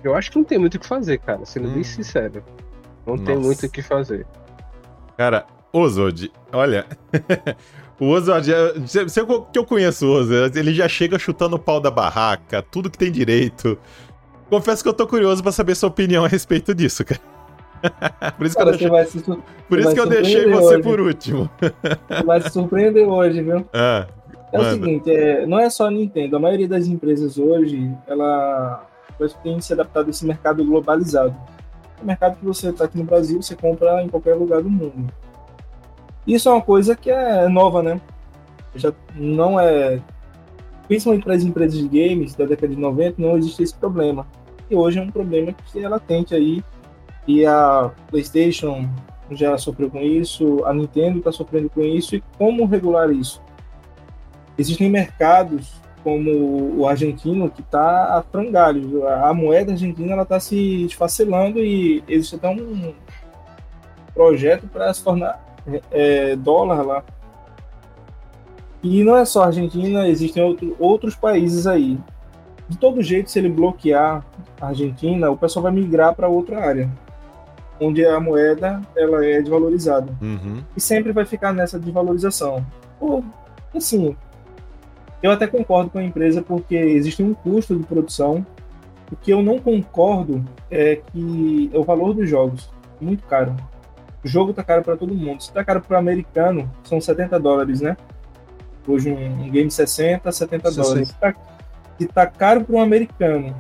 eu 0.04 0.14
acho 0.14 0.30
que 0.30 0.38
não 0.38 0.44
tem 0.44 0.58
muito 0.58 0.76
o 0.76 0.80
que 0.80 0.86
fazer, 0.86 1.20
cara. 1.20 1.46
Sendo 1.46 1.70
hum. 1.70 1.74
bem 1.74 1.84
sincero. 1.84 2.44
Não 3.08 3.16
Nossa. 3.16 3.28
tem 3.28 3.38
muito 3.38 3.66
o 3.66 3.70
que 3.70 3.82
fazer. 3.82 4.28
Cara, 5.16 5.46
Ozod, 5.72 6.30
olha. 6.52 6.86
o 7.98 8.08
Ozod, 8.10 8.52
você 8.82 9.26
que 9.26 9.58
eu 9.58 9.66
conheço 9.66 10.06
o 10.06 10.12
Ozod, 10.12 10.60
ele 10.60 10.74
já 10.74 10.90
chega 10.90 11.18
chutando 11.18 11.56
o 11.56 11.60
pau 11.60 11.80
da 11.80 11.90
barraca, 11.90 12.62
tudo 12.62 12.90
que 12.90 12.98
tem 12.98 13.10
direito. 13.10 13.80
Confesso 14.50 14.84
que 14.84 14.90
eu 14.90 14.94
tô 14.94 15.08
curioso 15.08 15.42
para 15.42 15.52
saber 15.52 15.76
sua 15.76 15.90
opinião 15.90 16.24
a 16.24 16.28
respeito 16.28 16.74
disso, 16.74 17.04
cara. 17.04 17.20
por 18.38 18.46
isso 18.46 18.56
Cara, 18.56 18.78
que 18.78 18.86
eu, 18.86 19.06
sur- 19.08 19.40
por 19.68 19.80
isso 19.80 19.94
que 19.94 20.00
eu 20.00 20.08
deixei 20.08 20.50
você 20.50 20.76
hoje. 20.76 20.84
por 20.84 21.00
último. 21.00 21.50
você 22.10 22.24
vai 22.24 22.42
se 22.42 22.50
surpreender 22.50 23.08
hoje, 23.08 23.42
viu? 23.42 23.66
Ah, 23.74 24.08
É 24.54 24.60
o 24.60 24.64
Manda. 24.64 24.74
seguinte, 24.74 25.12
é, 25.12 25.46
não 25.46 25.60
é 25.60 25.70
só 25.70 25.88
a 25.88 25.92
Nintendo, 25.92 26.36
a 26.36 26.40
maioria 26.40 26.68
das 26.68 26.88
empresas 26.88 27.38
hoje, 27.38 27.92
ela 28.08 28.86
tem 29.44 29.60
se 29.60 29.74
adaptado 29.74 30.08
a 30.08 30.10
esse 30.10 30.26
mercado 30.26 30.64
globalizado. 30.64 31.36
O 32.02 32.06
mercado 32.06 32.38
que 32.38 32.46
você 32.46 32.70
está 32.70 32.86
aqui 32.86 32.98
no 32.98 33.04
Brasil, 33.04 33.42
você 33.42 33.56
compra 33.56 34.02
em 34.04 34.10
qualquer 34.10 34.36
lugar 34.36 34.62
do 34.62 34.70
mundo. 34.70 35.12
Isso 36.28 36.48
é 36.50 36.52
uma 36.52 36.62
coisa 36.62 36.96
que 36.96 37.10
é 37.12 37.48
nova, 37.48 37.82
né? 37.84 38.00
Já 38.76 38.92
não 39.16 39.60
é. 39.60 40.00
Principalmente 40.88 41.24
para 41.24 41.36
as 41.36 41.44
empresas 41.44 41.78
de 41.78 41.88
games 41.88 42.36
da 42.36 42.46
década 42.46 42.74
de 42.74 42.80
90, 42.80 43.22
não 43.22 43.38
existe 43.38 43.64
esse 43.64 43.74
problema. 43.74 44.28
E 44.70 44.76
hoje 44.76 45.00
é 45.00 45.02
um 45.02 45.10
problema 45.10 45.54
que 45.54 45.84
é 45.84 45.88
latente 45.88 46.36
aí. 46.36 46.64
E 47.28 47.46
a 47.46 47.92
PlayStation 48.10 48.88
já 49.32 49.58
sofreu 49.58 49.90
com 49.90 50.00
isso, 50.02 50.64
a 50.66 50.74
Nintendo 50.74 51.20
está 51.20 51.32
sofrendo 51.32 51.70
com 51.70 51.82
isso. 51.82 52.16
E 52.16 52.24
como 52.38 52.66
regular 52.66 53.12
isso? 53.12 53.42
Existem 54.58 54.90
mercados 54.90 55.74
como 56.04 56.78
o 56.80 56.88
argentino 56.88 57.50
que 57.50 57.62
está 57.62 58.16
a 58.16 58.22
frangalhos. 58.22 59.04
A 59.04 59.30
a 59.30 59.34
moeda 59.34 59.72
argentina 59.72 60.14
ela 60.14 60.22
está 60.22 60.40
se 60.40 60.86
esfacelando 60.86 61.60
e 61.60 62.04
existe 62.08 62.36
até 62.36 62.48
um 62.48 62.94
projeto 64.14 64.68
para 64.68 64.94
se 64.94 65.04
tornar 65.04 65.44
é, 65.92 66.36
dólar 66.36 66.86
lá. 66.86 67.04
E 68.86 69.04
não 69.04 69.18
é 69.18 69.26
só 69.26 69.42
a 69.42 69.48
Argentina, 69.48 70.08
existem 70.08 70.44
outro, 70.44 70.76
outros 70.80 71.16
países 71.16 71.66
aí. 71.66 71.98
De 72.70 72.78
todo 72.78 73.02
jeito, 73.02 73.32
se 73.32 73.40
ele 73.40 73.50
bloquear 73.50 74.24
a 74.62 74.68
Argentina, 74.68 75.32
o 75.32 75.36
pessoal 75.36 75.64
vai 75.64 75.72
migrar 75.72 76.14
para 76.14 76.28
outra 76.28 76.64
área, 76.64 76.88
onde 77.82 78.06
a 78.06 78.20
moeda 78.20 78.80
ela 78.96 79.26
é 79.26 79.42
desvalorizada 79.42 80.16
uhum. 80.22 80.62
e 80.78 80.80
sempre 80.80 81.12
vai 81.12 81.26
ficar 81.26 81.52
nessa 81.52 81.80
desvalorização. 81.80 82.64
Ou, 83.00 83.26
assim, 83.74 84.16
eu 85.24 85.32
até 85.32 85.48
concordo 85.48 85.90
com 85.90 85.98
a 85.98 86.04
empresa 86.04 86.44
porque 86.44 86.76
existe 86.76 87.24
um 87.24 87.34
custo 87.34 87.76
de 87.76 87.84
produção. 87.84 88.46
O 89.12 89.16
que 89.16 89.34
eu 89.34 89.42
não 89.42 89.58
concordo 89.58 90.46
é 90.70 90.98
que 91.12 91.72
é 91.74 91.78
o 91.78 91.84
valor 91.84 92.14
dos 92.14 92.30
jogos 92.30 92.70
muito 93.02 93.26
caro. 93.26 93.56
O 94.24 94.28
jogo 94.28 94.54
tá 94.54 94.64
caro 94.64 94.84
para 94.84 94.96
todo 94.96 95.12
mundo. 95.12 95.42
Se 95.42 95.52
tá 95.52 95.64
caro 95.64 95.82
para 95.82 95.96
o 95.96 96.00
americano, 96.00 96.70
são 96.84 97.02
70 97.02 97.40
dólares, 97.40 97.82
né? 97.82 97.98
Hoje 98.88 99.12
um, 99.12 99.44
um 99.44 99.50
game 99.50 99.70
60, 99.70 100.32
70 100.32 100.72
60. 100.72 100.84
dólares. 100.84 101.08
Se 101.10 101.16
tá, 101.16 101.36
se 101.98 102.08
tá 102.08 102.28
caro 102.28 102.64
para 102.64 102.76
um 102.76 102.82
americano, 102.82 103.56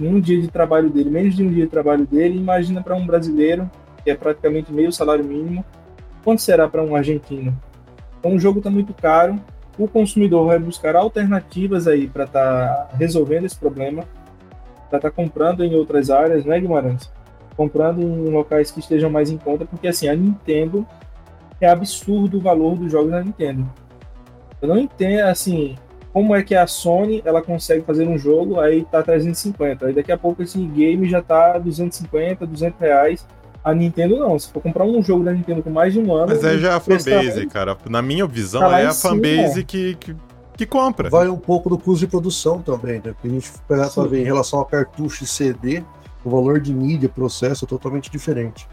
um 0.00 0.20
dia 0.20 0.40
de 0.40 0.48
trabalho 0.48 0.90
dele, 0.90 1.10
menos 1.10 1.36
de 1.36 1.42
um 1.42 1.50
dia 1.50 1.64
de 1.64 1.70
trabalho 1.70 2.06
dele, 2.06 2.38
imagina 2.38 2.82
para 2.82 2.94
um 2.94 3.06
brasileiro, 3.06 3.70
que 4.02 4.10
é 4.10 4.14
praticamente 4.14 4.72
meio 4.72 4.92
salário 4.92 5.24
mínimo, 5.24 5.64
quanto 6.24 6.42
será 6.42 6.68
para 6.68 6.82
um 6.82 6.96
argentino? 6.96 7.56
Então 8.18 8.34
o 8.34 8.38
jogo 8.38 8.58
está 8.58 8.70
muito 8.70 8.94
caro, 8.94 9.38
o 9.78 9.86
consumidor 9.86 10.46
vai 10.46 10.58
buscar 10.58 10.96
alternativas 10.96 11.86
aí 11.86 12.08
para 12.08 12.24
estar 12.24 12.90
resolvendo 12.94 13.44
esse 13.44 13.56
problema, 13.56 14.04
para 14.88 14.98
estar 14.98 15.10
comprando 15.10 15.64
em 15.64 15.74
outras 15.74 16.10
áreas, 16.10 16.44
né, 16.44 16.58
Guimarães? 16.58 17.10
Comprando 17.56 18.00
em 18.00 18.30
locais 18.30 18.70
que 18.70 18.80
estejam 18.80 19.10
mais 19.10 19.30
em 19.30 19.36
conta, 19.36 19.64
porque 19.64 19.88
assim, 19.88 20.08
a 20.08 20.14
Nintendo 20.14 20.86
é 21.60 21.68
absurdo 21.68 22.38
o 22.38 22.40
valor 22.40 22.76
dos 22.76 22.90
jogos 22.90 23.10
da 23.10 23.22
Nintendo. 23.22 23.68
Eu 24.64 24.68
não 24.68 24.78
entendo, 24.78 25.20
assim, 25.28 25.76
como 26.10 26.34
é 26.34 26.42
que 26.42 26.54
a 26.54 26.66
Sony 26.66 27.20
ela 27.24 27.42
consegue 27.42 27.84
fazer 27.84 28.08
um 28.08 28.16
jogo, 28.16 28.58
aí 28.58 28.84
tá 28.90 29.02
350, 29.02 29.86
aí 29.86 29.92
daqui 29.92 30.10
a 30.10 30.16
pouco 30.16 30.42
esse 30.42 30.58
game 30.58 31.06
já 31.08 31.20
tá 31.20 31.58
250, 31.58 32.46
200 32.46 32.80
reais. 32.80 33.26
A 33.62 33.74
Nintendo 33.74 34.16
não, 34.18 34.38
se 34.38 34.50
for 34.50 34.62
comprar 34.62 34.84
um 34.84 35.02
jogo 35.02 35.22
da 35.24 35.32
Nintendo 35.32 35.62
com 35.62 35.70
mais 35.70 35.92
de 35.92 35.98
um 35.98 36.14
ano. 36.14 36.28
Mas 36.28 36.44
aí 36.44 36.58
já 36.58 36.72
é 36.72 36.74
a 36.74 36.80
preço 36.80 37.10
tá 37.10 37.16
fanbase, 37.18 37.46
cara. 37.46 37.76
Na 37.88 38.00
minha 38.00 38.26
visão, 38.26 38.60
Tá 38.60 38.80
é 38.80 38.86
a 38.86 38.90
cima. 38.92 39.14
fanbase 39.14 39.64
que, 39.64 39.94
que, 39.96 40.16
que 40.56 40.66
compra. 40.66 41.10
Vai 41.10 41.28
um 41.28 41.36
pouco 41.36 41.68
do 41.68 41.76
custo 41.78 42.00
de 42.00 42.06
produção 42.06 42.60
também, 42.62 42.96
né? 43.04 43.12
Porque 43.12 43.28
a 43.28 43.30
gente 43.30 43.50
pegar 43.68 43.90
pra 43.90 44.04
ver 44.04 44.20
em 44.20 44.24
relação 44.24 44.60
a 44.60 44.66
cartucho 44.66 45.24
e 45.24 45.26
CD, 45.26 45.82
o 46.24 46.30
valor 46.30 46.60
de 46.60 46.72
mídia, 46.72 47.08
processo 47.08 47.64
é 47.64 47.68
totalmente 47.68 48.10
diferente. 48.10 48.66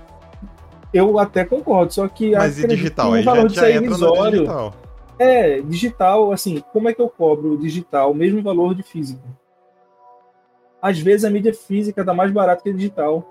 Eu 0.93 1.17
até 1.17 1.45
concordo, 1.45 1.93
só 1.93 2.07
que 2.07 2.31
Mas 2.35 2.59
e 2.59 2.67
digital? 2.67 3.11
que 3.11 3.17
Aí 3.17 3.23
já, 3.23 3.47
já 3.47 3.69
é 3.69 3.75
entra 3.77 3.97
no 3.97 4.29
digital. 4.29 4.73
É, 5.21 5.61
digital, 5.61 6.31
assim, 6.31 6.63
como 6.73 6.89
é 6.89 6.93
que 6.93 7.01
eu 7.01 7.07
cobro 7.09 7.53
o 7.53 7.57
digital 7.57 8.11
o 8.11 8.15
mesmo 8.15 8.41
valor 8.41 8.73
de 8.73 8.81
físico? 8.81 9.21
Às 10.81 10.97
vezes 10.99 11.23
a 11.25 11.29
mídia 11.29 11.53
física 11.53 12.03
tá 12.03 12.13
mais 12.13 12.31
barata 12.31 12.63
que 12.63 12.69
a 12.69 12.73
digital. 12.73 13.23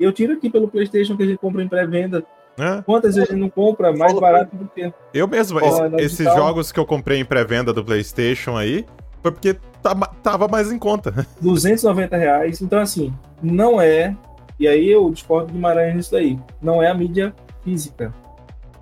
Eu 0.00 0.12
tiro 0.12 0.32
aqui 0.32 0.48
pelo 0.48 0.66
PlayStation 0.68 1.16
que 1.16 1.22
a 1.22 1.26
gente 1.26 1.38
compra 1.38 1.62
em 1.62 1.68
pré-venda. 1.68 2.24
né? 2.56 2.82
Quantas 2.86 3.14
vezes 3.16 3.28
a 3.28 3.32
gente 3.34 3.42
não 3.42 3.50
compra 3.50 3.92
mais 3.94 4.12
Fala 4.12 4.20
barato 4.20 4.56
do 4.56 4.66
que. 4.68 4.90
Eu 5.12 5.28
mesmo, 5.28 5.58
Ó, 5.62 5.66
esse- 5.68 5.88
na 5.90 5.96
esses 5.98 6.16
digital- 6.18 6.36
jogos 6.36 6.72
que 6.72 6.80
eu 6.80 6.86
comprei 6.86 7.20
em 7.20 7.24
pré-venda 7.24 7.70
do 7.70 7.84
PlayStation 7.84 8.56
aí, 8.56 8.86
foi 9.22 9.30
porque 9.30 9.58
tava, 9.82 10.06
tava 10.22 10.48
mais 10.48 10.72
em 10.72 10.78
conta. 10.78 11.12
290 11.42 12.16
reais. 12.16 12.62
Então, 12.62 12.80
assim, 12.80 13.12
não 13.42 13.78
é. 13.78 14.16
E 14.58 14.66
aí 14.66 14.88
eu 14.90 15.10
discordo 15.10 15.48
de 15.48 15.52
Guimarães 15.52 15.94
nisso 15.94 16.12
daí. 16.12 16.38
Não 16.62 16.82
é 16.82 16.90
a 16.90 16.94
mídia 16.94 17.34
física. 17.62 18.14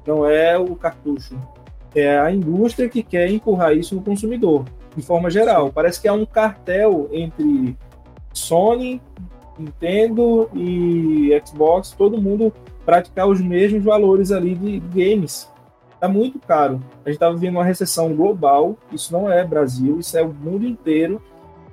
Não 0.06 0.24
é 0.24 0.56
o 0.56 0.76
cartucho. 0.76 1.36
É 1.94 2.18
a 2.18 2.30
indústria 2.30 2.88
que 2.88 3.02
quer 3.02 3.30
empurrar 3.30 3.76
isso 3.76 3.94
no 3.94 4.02
consumidor, 4.02 4.64
de 4.96 5.02
forma 5.02 5.30
geral. 5.30 5.70
Parece 5.72 6.00
que 6.00 6.08
há 6.08 6.12
um 6.12 6.26
cartel 6.26 7.08
entre 7.12 7.76
Sony, 8.32 9.00
Nintendo 9.58 10.50
e 10.54 11.30
Xbox, 11.44 11.92
todo 11.92 12.20
mundo 12.20 12.52
praticar 12.84 13.28
os 13.28 13.40
mesmos 13.40 13.84
valores 13.84 14.32
ali 14.32 14.54
de 14.54 14.80
games. 14.80 15.48
Tá 16.00 16.08
muito 16.08 16.38
caro. 16.38 16.82
A 17.04 17.08
gente 17.08 17.18
tá 17.18 17.30
vivendo 17.30 17.54
uma 17.54 17.64
recessão 17.64 18.14
global. 18.14 18.76
Isso 18.92 19.12
não 19.12 19.30
é 19.30 19.44
Brasil, 19.44 20.00
isso 20.00 20.18
é 20.18 20.22
o 20.22 20.34
mundo 20.34 20.66
inteiro 20.66 21.22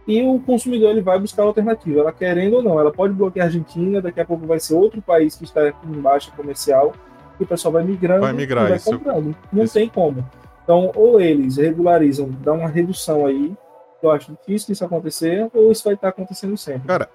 e 0.08 0.22
o 0.24 0.40
consumidor 0.40 0.92
ele 0.92 1.02
vai 1.02 1.20
buscar 1.20 1.44
alternativa, 1.44 2.00
ela 2.00 2.12
querendo 2.12 2.56
ou 2.56 2.64
não, 2.64 2.80
ela 2.80 2.92
pode 2.92 3.14
bloquear 3.14 3.46
a 3.46 3.48
Argentina, 3.48 4.02
daqui 4.02 4.20
a 4.20 4.26
pouco 4.26 4.46
vai 4.46 4.60
ser 4.60 4.74
outro 4.74 5.02
país 5.02 5.36
que 5.36 5.44
está 5.44 5.70
em 5.70 6.02
baixa 6.02 6.32
comercial, 6.32 6.94
o 7.44 7.48
pessoal 7.48 7.72
vai 7.74 7.84
migrando 7.84 8.22
Vai 8.22 8.34
migrar, 8.34 8.66
e 8.66 8.70
vai 8.70 8.78
isso- 8.78 8.92
comprando. 8.92 9.36
Não 9.52 9.64
isso. 9.64 9.74
tem 9.74 9.88
como. 9.90 10.28
Então, 10.64 10.92
ou 10.96 11.20
eles 11.20 11.58
regularizam, 11.58 12.30
dá 12.44 12.54
uma 12.54 12.68
redução 12.68 13.26
aí, 13.26 13.54
eu 14.02 14.12
acho 14.12 14.32
difícil 14.32 14.74
isso 14.74 14.86
acontecer, 14.86 15.50
ou 15.54 15.72
isso 15.72 15.84
vai 15.84 15.94
estar 15.96 16.10
acontecendo 16.10 16.56
sempre. 16.58 16.88
Cara, 16.88 17.10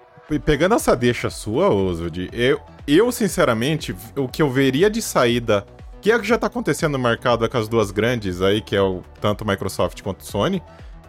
Pegando 0.44 0.74
essa 0.74 0.96
deixa 0.96 1.30
sua, 1.30 1.72
Oswald, 1.72 2.28
eu, 2.32 2.58
eu, 2.84 3.12
sinceramente, 3.12 3.94
o 4.16 4.26
que 4.26 4.42
eu 4.42 4.50
veria 4.50 4.90
de 4.90 5.00
saída, 5.00 5.64
que 6.00 6.10
é 6.10 6.16
o 6.16 6.20
que 6.20 6.26
já 6.26 6.36
tá 6.36 6.48
acontecendo 6.48 6.94
no 6.94 6.98
mercado 6.98 7.48
com 7.48 7.56
as 7.56 7.68
duas 7.68 7.92
grandes 7.92 8.42
aí, 8.42 8.60
que 8.60 8.74
é 8.74 8.82
o 8.82 9.02
tanto 9.20 9.46
Microsoft 9.46 10.02
quanto 10.02 10.24
Sony, 10.24 10.60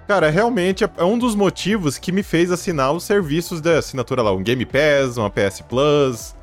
cara, 0.08 0.30
realmente 0.30 0.84
é 0.84 0.90
é 0.98 1.04
um 1.04 1.18
dos 1.18 1.34
motivos 1.34 1.98
que 1.98 2.12
me 2.12 2.22
fez 2.22 2.52
assinar 2.52 2.92
os 2.94 3.06
serviços 3.06 3.60
da 3.60 3.80
assinatura 3.80 4.22
lá, 4.22 4.32
um 4.32 4.44
Game 4.44 4.64
Pass, 4.68 5.18
uma 5.18 5.32
PS 5.32 5.62
Plus, 5.68 6.36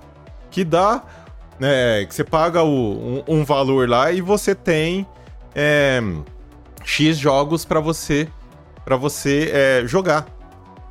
que 0.50 0.64
dá, 0.64 1.00
né, 1.58 2.04
que 2.06 2.14
você 2.14 2.24
paga 2.24 2.62
o- 2.62 3.22
um, 3.28 3.38
um 3.40 3.44
valor 3.44 3.88
lá 3.88 4.10
e 4.12 4.20
você 4.20 4.54
tem 4.54 5.06
é, 5.54 6.00
X 6.84 7.16
jogos 7.16 7.64
pra 7.64 7.80
você, 7.80 8.28
pra 8.84 8.96
você 8.96 9.50
é, 9.52 9.82
jogar. 9.86 10.26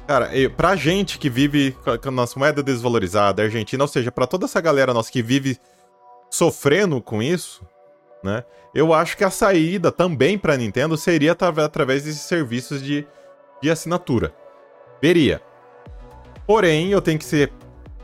Cara, 0.07 0.29
pra 0.55 0.75
gente 0.75 1.17
que 1.17 1.29
vive 1.29 1.71
com 2.01 2.09
a- 2.09 2.11
nossa 2.11 2.37
moeda 2.39 2.61
desvalorizada, 2.63 3.43
Argentina, 3.43 3.83
ou 3.83 3.87
seja, 3.87 4.11
pra 4.11 4.25
toda 4.27 4.45
essa 4.45 4.59
galera 4.61 4.93
nossa 4.93 5.11
que 5.11 5.21
vive 5.21 5.57
sofrendo 6.29 7.01
com 7.01 7.21
isso, 7.21 7.65
né? 8.23 8.43
Eu 8.73 8.91
acho 8.93 9.15
que 9.15 9.23
a 9.23 9.29
saída 9.29 9.91
também 9.91 10.37
pra 10.37 10.57
Nintendo 10.57 10.97
seria 10.97 11.33
atra- 11.33 11.65
através 11.65 12.03
desses 12.03 12.21
serviços 12.21 12.81
de, 12.81 13.05
de 13.61 13.69
assinatura. 13.69 14.33
Veria. 15.01 15.41
Porém, 16.47 16.89
eu 16.91 17.01
tenho 17.01 17.19
que 17.19 17.25
ser 17.25 17.51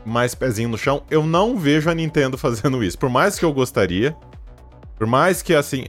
mais 0.04 0.34
pezinho 0.34 0.68
no 0.68 0.78
chão. 0.78 1.02
Eu 1.10 1.24
não 1.24 1.56
vejo 1.56 1.90
a 1.90 1.94
Nintendo 1.94 2.36
fazendo 2.38 2.82
isso. 2.82 2.98
Por 2.98 3.08
mais 3.10 3.38
que 3.38 3.44
eu 3.44 3.52
gostaria. 3.52 4.16
Por 4.96 5.06
mais 5.06 5.42
que, 5.42 5.54
assim. 5.54 5.84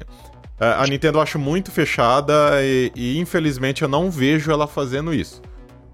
A 0.60 0.86
Nintendo 0.86 1.18
eu 1.18 1.22
acho 1.24 1.40
muito 1.40 1.72
fechada 1.72 2.34
e, 2.62 2.92
e, 2.96 3.18
infelizmente 3.18 3.82
eu 3.82 3.88
não 3.88 4.12
vejo 4.12 4.52
ela 4.52 4.68
fazendo 4.68 5.12
isso. 5.12 5.42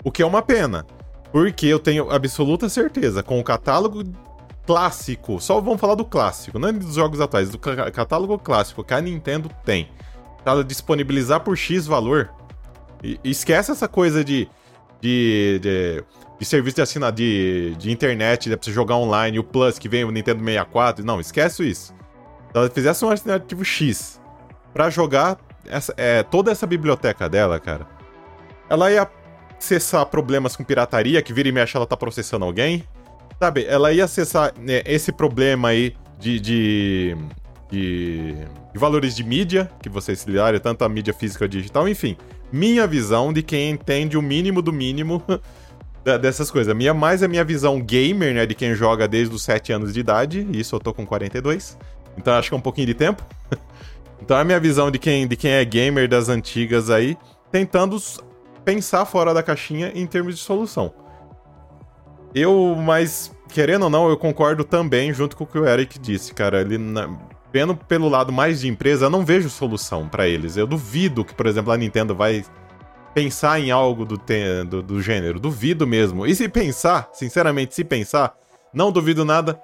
O 0.04 0.12
que 0.12 0.22
é 0.22 0.26
uma 0.26 0.42
pena. 0.42 0.86
Porque 1.32 1.66
eu 1.68 1.80
tenho 1.80 2.10
absoluta 2.10 2.68
certeza, 2.68 3.24
com 3.24 3.40
o 3.40 3.44
catálogo 3.44 4.04
clássico, 4.66 5.40
só 5.40 5.62
vamos 5.62 5.80
falar 5.80 5.96
do 5.96 6.04
clássico, 6.04 6.60
não 6.60 6.68
é 6.68 6.74
dos 6.74 6.96
jogos 6.96 7.22
atuais, 7.22 7.50
do 7.50 7.58
ca- 7.58 7.90
catálogo 7.92 8.38
clássico 8.38 8.84
que 8.84 8.94
a 8.94 9.00
Nintendo 9.00 9.50
tem, 9.64 9.90
ela 10.46 10.64
disponibilizar 10.64 11.40
por 11.40 11.58
X 11.58 11.88
valor, 11.88 12.30
e 13.02 13.18
esquece 13.24 13.72
essa 13.72 13.88
coisa 13.88 14.24
de, 14.26 14.50
de, 15.00 15.60
de, 15.62 16.04
de 16.40 16.46
serviço 16.46 16.76
de 16.76 16.82
assina 16.82 17.12
de, 17.12 17.76
de 17.78 17.92
internet, 17.92 18.50
né, 18.50 18.56
pra 18.56 18.66
você 18.66 18.72
jogar 18.72 18.96
online, 18.96 19.40
o 19.40 19.44
Plus 19.44 19.80
que 19.80 19.90
vem 19.90 20.04
o 20.04 20.12
Nintendo 20.12 20.44
64, 20.44 21.06
não, 21.06 21.20
esquece 21.20 21.68
isso. 21.68 21.94
Se 22.52 22.58
ela 22.58 22.70
fizesse 22.70 23.04
um 23.04 23.10
alternativo 23.10 23.66
X 23.66 24.22
pra 24.74 24.90
jogar 24.90 25.38
essa, 25.66 25.94
é, 25.98 26.24
toda 26.24 26.52
essa 26.52 26.68
biblioteca 26.68 27.28
dela, 27.28 27.60
cara, 27.60 27.88
ela 28.70 28.92
ia 28.92 29.10
acessar 29.58 30.06
problemas 30.06 30.56
com 30.56 30.64
pirataria, 30.64 31.22
que 31.22 31.34
vira 31.34 31.50
e 31.50 31.52
mexe 31.52 31.76
ela 31.76 31.86
tá 31.86 31.98
processando 31.98 32.46
alguém. 32.46 32.84
sabe, 33.40 33.66
ela 33.66 33.92
ia 33.92 34.06
acessar 34.06 34.54
né, 34.60 34.82
esse 34.86 35.12
problema 35.12 35.70
aí 35.70 35.96
de, 36.20 36.40
de, 36.40 37.18
de, 37.70 38.36
de 38.74 38.80
valores 38.80 39.16
de 39.16 39.24
mídia, 39.24 39.70
que 39.82 39.90
vocês 39.90 40.20
se 40.20 40.60
tanto 40.62 40.84
a 40.84 40.90
mídia 40.90 41.14
física 41.14 41.46
ou 41.46 41.48
digital, 41.48 41.88
enfim. 41.88 42.16
Minha 42.52 42.88
visão 42.88 43.34
de 43.34 43.44
quem 43.44 43.72
entende 43.72 44.18
o 44.18 44.22
mínimo 44.22 44.62
do 44.62 44.72
mínimo 44.72 45.22
dessas 46.16 46.52
coisas. 46.52 46.74
Minha, 46.76 46.94
mais 46.94 47.24
a 47.24 47.28
minha 47.28 47.44
visão 47.44 47.82
gamer, 47.82 48.34
né, 48.34 48.46
de 48.46 48.54
quem 48.54 48.76
joga 48.76 49.08
desde 49.08 49.34
os 49.34 49.42
7 49.42 49.74
anos 49.74 49.94
de 49.94 50.00
idade, 50.00 50.48
isso 50.52 50.76
eu 50.76 50.80
tô 50.80 50.94
com 50.94 51.06
42, 51.06 51.78
então 52.18 52.34
acho 52.36 52.50
que 52.50 52.56
é 52.56 52.58
um 52.58 52.62
pouquinho 52.62 52.88
de 52.88 52.94
tempo. 52.94 53.24
então 54.22 54.38
a 54.38 54.44
minha 54.44 54.60
visão 54.60 54.92
de 54.92 55.00
quem, 55.00 55.28
de 55.28 55.36
quem 55.36 55.52
é 55.52 55.66
gamer 55.66 56.08
das 56.08 56.30
antigas 56.30 56.90
aí, 56.90 57.18
tentando 57.52 57.98
pensar 58.64 59.06
fora 59.06 59.34
da 59.34 59.42
caixinha 59.42 59.92
em 59.96 60.06
termos 60.06 60.36
de 60.36 60.42
solução. 60.42 60.94
Eu, 62.36 62.76
mas, 62.78 63.32
querendo 63.50 63.84
ou 63.84 63.90
não, 63.90 64.10
eu 64.10 64.18
concordo 64.18 64.64
também 64.64 65.14
junto 65.14 65.36
com 65.36 65.44
o 65.44 65.48
que 65.48 65.58
o 65.58 65.66
Eric 65.66 65.98
disse, 65.98 66.34
cara. 66.34 66.62
Ele, 66.62 66.78
na, 66.78 67.10
vendo 67.52 67.76
pelo 67.76 68.10
lado 68.10 68.32
mais 68.32 68.62
de 68.62 68.68
empresa, 68.68 69.06
eu 69.06 69.10
não 69.10 69.26
vejo 69.26 69.50
solução 69.50 70.08
para 70.08 70.28
eles. 70.28 70.58
Eu 70.58 70.68
duvido 70.68 71.24
que, 71.24 71.34
por 71.34 71.48
exemplo, 71.48 71.72
a 71.72 71.78
Nintendo 71.78 72.14
vai 72.14 72.44
pensar 73.18 73.60
em 73.60 73.72
algo 73.72 74.06
do, 74.06 74.22
do, 74.70 74.84
do 74.84 75.02
gênero. 75.02 75.40
Duvido 75.40 75.88
mesmo. 75.88 76.28
E 76.28 76.36
se 76.36 76.48
pensar, 76.48 77.10
sinceramente, 77.14 77.74
se 77.74 77.84
pensar, 77.84 78.36
não 78.72 78.92
duvido 78.92 79.26
nada 79.26 79.60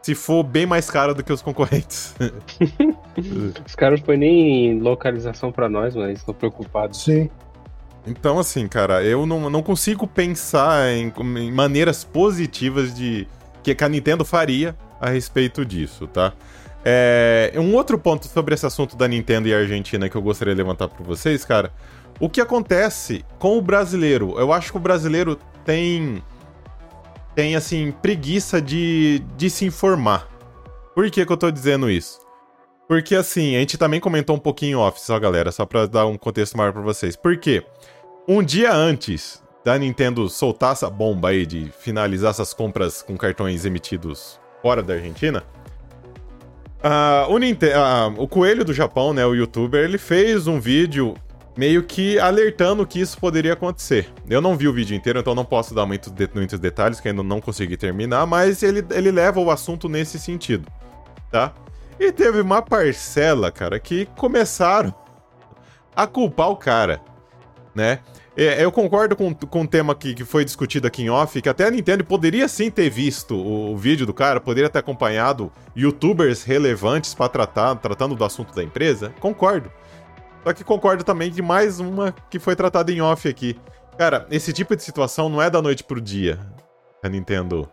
se 0.00 0.14
for 0.14 0.44
bem 0.44 0.66
mais 0.66 0.88
caro 0.88 1.12
do 1.12 1.24
que 1.24 1.32
os 1.32 1.42
concorrentes. 1.42 2.14
os 3.66 3.74
caras 3.74 3.98
não 3.98 4.06
põem 4.06 4.18
nem 4.18 4.80
localização 4.80 5.50
para 5.50 5.68
nós, 5.68 5.96
mas 5.96 6.20
estão 6.20 6.32
preocupados. 6.32 7.02
Sim. 7.02 7.28
Então, 8.06 8.38
assim, 8.38 8.68
cara, 8.68 9.02
eu 9.02 9.26
não, 9.26 9.50
não 9.50 9.64
consigo 9.64 10.06
pensar 10.06 10.88
em, 10.92 11.12
em 11.40 11.50
maneiras 11.50 12.04
positivas 12.04 12.94
de 12.94 13.26
que 13.64 13.76
a 13.82 13.88
Nintendo 13.88 14.24
faria 14.24 14.76
a 15.00 15.10
respeito 15.10 15.64
disso, 15.64 16.06
tá? 16.06 16.32
É, 16.84 17.52
um 17.56 17.74
outro 17.74 17.98
ponto 17.98 18.28
sobre 18.28 18.54
esse 18.54 18.66
assunto 18.66 18.96
da 18.96 19.08
Nintendo 19.08 19.48
e 19.48 19.54
Argentina 19.54 20.08
que 20.08 20.16
eu 20.16 20.22
gostaria 20.22 20.54
de 20.54 20.58
levantar 20.58 20.88
para 20.88 21.04
vocês, 21.04 21.44
cara, 21.44 21.72
o 22.20 22.28
que 22.28 22.40
acontece 22.40 23.24
com 23.38 23.58
o 23.58 23.62
brasileiro? 23.62 24.38
Eu 24.38 24.52
acho 24.52 24.70
que 24.70 24.76
o 24.76 24.80
brasileiro 24.80 25.36
tem. 25.64 26.22
tem, 27.34 27.56
assim, 27.56 27.92
preguiça 28.02 28.60
de, 28.60 29.20
de 29.36 29.50
se 29.50 29.64
informar. 29.64 30.28
Por 30.94 31.10
que, 31.10 31.24
que 31.24 31.32
eu 31.32 31.36
tô 31.36 31.50
dizendo 31.50 31.90
isso? 31.90 32.20
Porque, 32.86 33.14
assim, 33.14 33.56
a 33.56 33.60
gente 33.60 33.78
também 33.78 34.00
comentou 34.00 34.36
um 34.36 34.38
pouquinho 34.38 34.78
off, 34.78 35.00
só 35.00 35.18
galera, 35.18 35.50
só 35.50 35.64
pra 35.64 35.86
dar 35.86 36.06
um 36.06 36.18
contexto 36.18 36.56
maior 36.56 36.72
pra 36.72 36.82
vocês. 36.82 37.16
Por 37.16 37.36
quê? 37.38 37.64
Um 38.28 38.42
dia 38.42 38.72
antes 38.72 39.42
da 39.64 39.78
Nintendo 39.78 40.28
soltar 40.28 40.72
essa 40.72 40.90
bomba 40.90 41.28
aí 41.30 41.46
de 41.46 41.72
finalizar 41.78 42.30
essas 42.30 42.52
compras 42.52 43.00
com 43.02 43.16
cartões 43.16 43.64
emitidos 43.64 44.40
fora 44.60 44.82
da 44.82 44.94
Argentina, 44.94 45.42
uh, 46.82 47.32
o, 47.32 47.36
uh, 47.36 48.22
o 48.22 48.28
Coelho 48.28 48.64
do 48.64 48.72
Japão, 48.72 49.12
né, 49.12 49.24
o 49.24 49.34
youtuber, 49.34 49.84
ele 49.84 49.98
fez 49.98 50.46
um 50.46 50.60
vídeo 50.60 51.14
meio 51.56 51.82
que 51.82 52.18
alertando 52.18 52.86
que 52.86 53.00
isso 53.00 53.18
poderia 53.18 53.52
acontecer. 53.52 54.08
Eu 54.28 54.40
não 54.40 54.56
vi 54.56 54.68
o 54.68 54.72
vídeo 54.72 54.96
inteiro, 54.96 55.18
então 55.18 55.34
não 55.34 55.44
posso 55.44 55.74
dar 55.74 55.86
muitos, 55.86 56.10
de, 56.10 56.28
muitos 56.34 56.58
detalhes, 56.58 57.00
que 57.00 57.08
ainda 57.08 57.22
não 57.22 57.40
consegui 57.40 57.76
terminar, 57.76 58.26
mas 58.26 58.62
ele, 58.62 58.84
ele 58.90 59.10
leva 59.10 59.40
o 59.40 59.50
assunto 59.50 59.88
nesse 59.88 60.18
sentido, 60.18 60.66
tá? 61.30 61.52
E 62.00 62.10
teve 62.10 62.40
uma 62.40 62.62
parcela, 62.62 63.50
cara, 63.50 63.78
que 63.78 64.06
começaram 64.16 64.94
a 65.94 66.06
culpar 66.06 66.48
o 66.48 66.56
cara, 66.56 67.00
né? 67.74 68.00
É, 68.34 68.64
eu 68.64 68.72
concordo 68.72 69.14
com, 69.14 69.34
com 69.34 69.62
o 69.62 69.68
tema 69.68 69.94
que, 69.94 70.14
que 70.14 70.24
foi 70.24 70.42
discutido 70.42 70.86
aqui 70.86 71.02
em 71.02 71.10
off, 71.10 71.40
que 71.40 71.48
até 71.50 71.66
a 71.66 71.70
Nintendo 71.70 72.02
poderia 72.02 72.48
sim 72.48 72.70
ter 72.70 72.88
visto 72.88 73.34
o, 73.34 73.72
o 73.72 73.76
vídeo 73.76 74.06
do 74.06 74.14
cara, 74.14 74.40
poderia 74.40 74.70
ter 74.70 74.78
acompanhado 74.78 75.52
youtubers 75.76 76.42
relevantes 76.42 77.12
para 77.12 77.28
tratar, 77.28 77.74
tratando 77.76 78.14
do 78.14 78.24
assunto 78.24 78.54
da 78.54 78.64
empresa. 78.64 79.12
Concordo. 79.20 79.70
Só 80.42 80.52
que 80.52 80.64
concordo 80.64 81.04
também 81.04 81.30
de 81.30 81.40
mais 81.40 81.78
uma 81.78 82.12
que 82.30 82.38
foi 82.38 82.56
tratada 82.56 82.90
em 82.90 83.00
off 83.00 83.28
aqui. 83.28 83.56
Cara, 83.96 84.26
esse 84.30 84.52
tipo 84.52 84.74
de 84.74 84.82
situação 84.82 85.28
não 85.28 85.40
é 85.40 85.48
da 85.48 85.62
noite 85.62 85.84
pro 85.84 86.00
dia 86.00 86.38
a 87.02 87.08
Nintendo. 87.08 87.68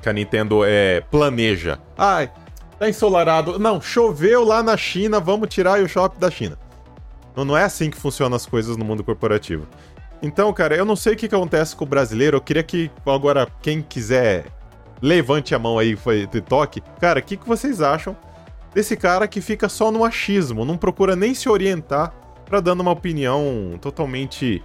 Que 0.00 0.08
a 0.08 0.12
Nintendo 0.12 0.64
é, 0.64 1.00
planeja. 1.02 1.78
Ai, 1.96 2.32
tá 2.78 2.88
ensolarado. 2.88 3.58
Não, 3.58 3.80
choveu 3.80 4.44
lá 4.44 4.62
na 4.62 4.76
China, 4.76 5.20
vamos 5.20 5.48
tirar 5.48 5.80
o 5.80 5.88
shopping 5.88 6.18
da 6.18 6.30
China. 6.30 6.58
Não, 7.36 7.44
não 7.44 7.56
é 7.56 7.64
assim 7.64 7.90
que 7.90 7.96
funcionam 7.96 8.36
as 8.36 8.46
coisas 8.46 8.76
no 8.76 8.84
mundo 8.84 9.04
corporativo. 9.04 9.66
Então, 10.22 10.52
cara, 10.52 10.76
eu 10.76 10.84
não 10.84 10.96
sei 10.96 11.14
o 11.14 11.16
que, 11.16 11.26
acontece 11.26 11.74
com 11.76 11.84
o 11.84 11.88
brasileiro. 11.88 12.36
Eu 12.36 12.40
queria 12.40 12.62
que 12.62 12.90
agora, 13.04 13.46
quem 13.60 13.82
quiser, 13.82 14.46
levante 15.00 15.54
a 15.54 15.58
mão 15.58 15.78
aí 15.78 15.96
e 16.32 16.40
toque. 16.40 16.80
Cara, 17.00 17.20
o 17.20 17.22
que, 17.22 17.36
que 17.36 17.46
vocês 17.46 17.80
acham 17.80 18.16
desse 18.74 18.96
cara 18.96 19.28
que 19.28 19.40
fica 19.40 19.68
só 19.68 19.90
no 19.90 20.04
achismo, 20.04 20.64
não 20.64 20.76
procura 20.76 21.14
nem 21.14 21.34
se 21.34 21.48
orientar 21.48 22.14
para 22.44 22.60
dando 22.60 22.80
uma 22.80 22.90
opinião 22.90 23.78
totalmente 23.80 24.62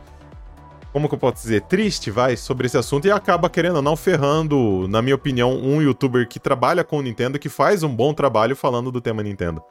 como 0.91 1.07
que 1.07 1.13
eu 1.13 1.19
posso 1.19 1.43
dizer, 1.43 1.61
triste, 1.63 2.09
vai, 2.09 2.35
sobre 2.35 2.65
esse 2.65 2.77
assunto 2.77 3.05
e 3.05 3.11
acaba, 3.11 3.49
querendo 3.49 3.75
ou 3.75 3.81
não, 3.81 3.95
ferrando, 3.95 4.87
na 4.87 5.01
minha 5.01 5.15
opinião, 5.15 5.51
um 5.53 5.81
youtuber 5.81 6.27
que 6.27 6.39
trabalha 6.39 6.83
com 6.83 6.97
o 6.97 7.01
Nintendo, 7.01 7.37
que 7.37 7.49
faz 7.49 7.83
um 7.83 7.95
bom 7.95 8.13
trabalho 8.13 8.55
falando 8.55 8.91
do 8.91 8.99
tema 8.99 9.21
Nintendo. 9.21 9.61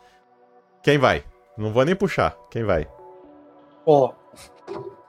Quem 0.85 0.99
vai? 0.99 1.25
Não 1.59 1.73
vou 1.73 1.85
nem 1.85 1.97
puxar. 1.97 2.37
Quem 2.49 2.63
vai? 2.63 2.87
Ó. 3.85 4.13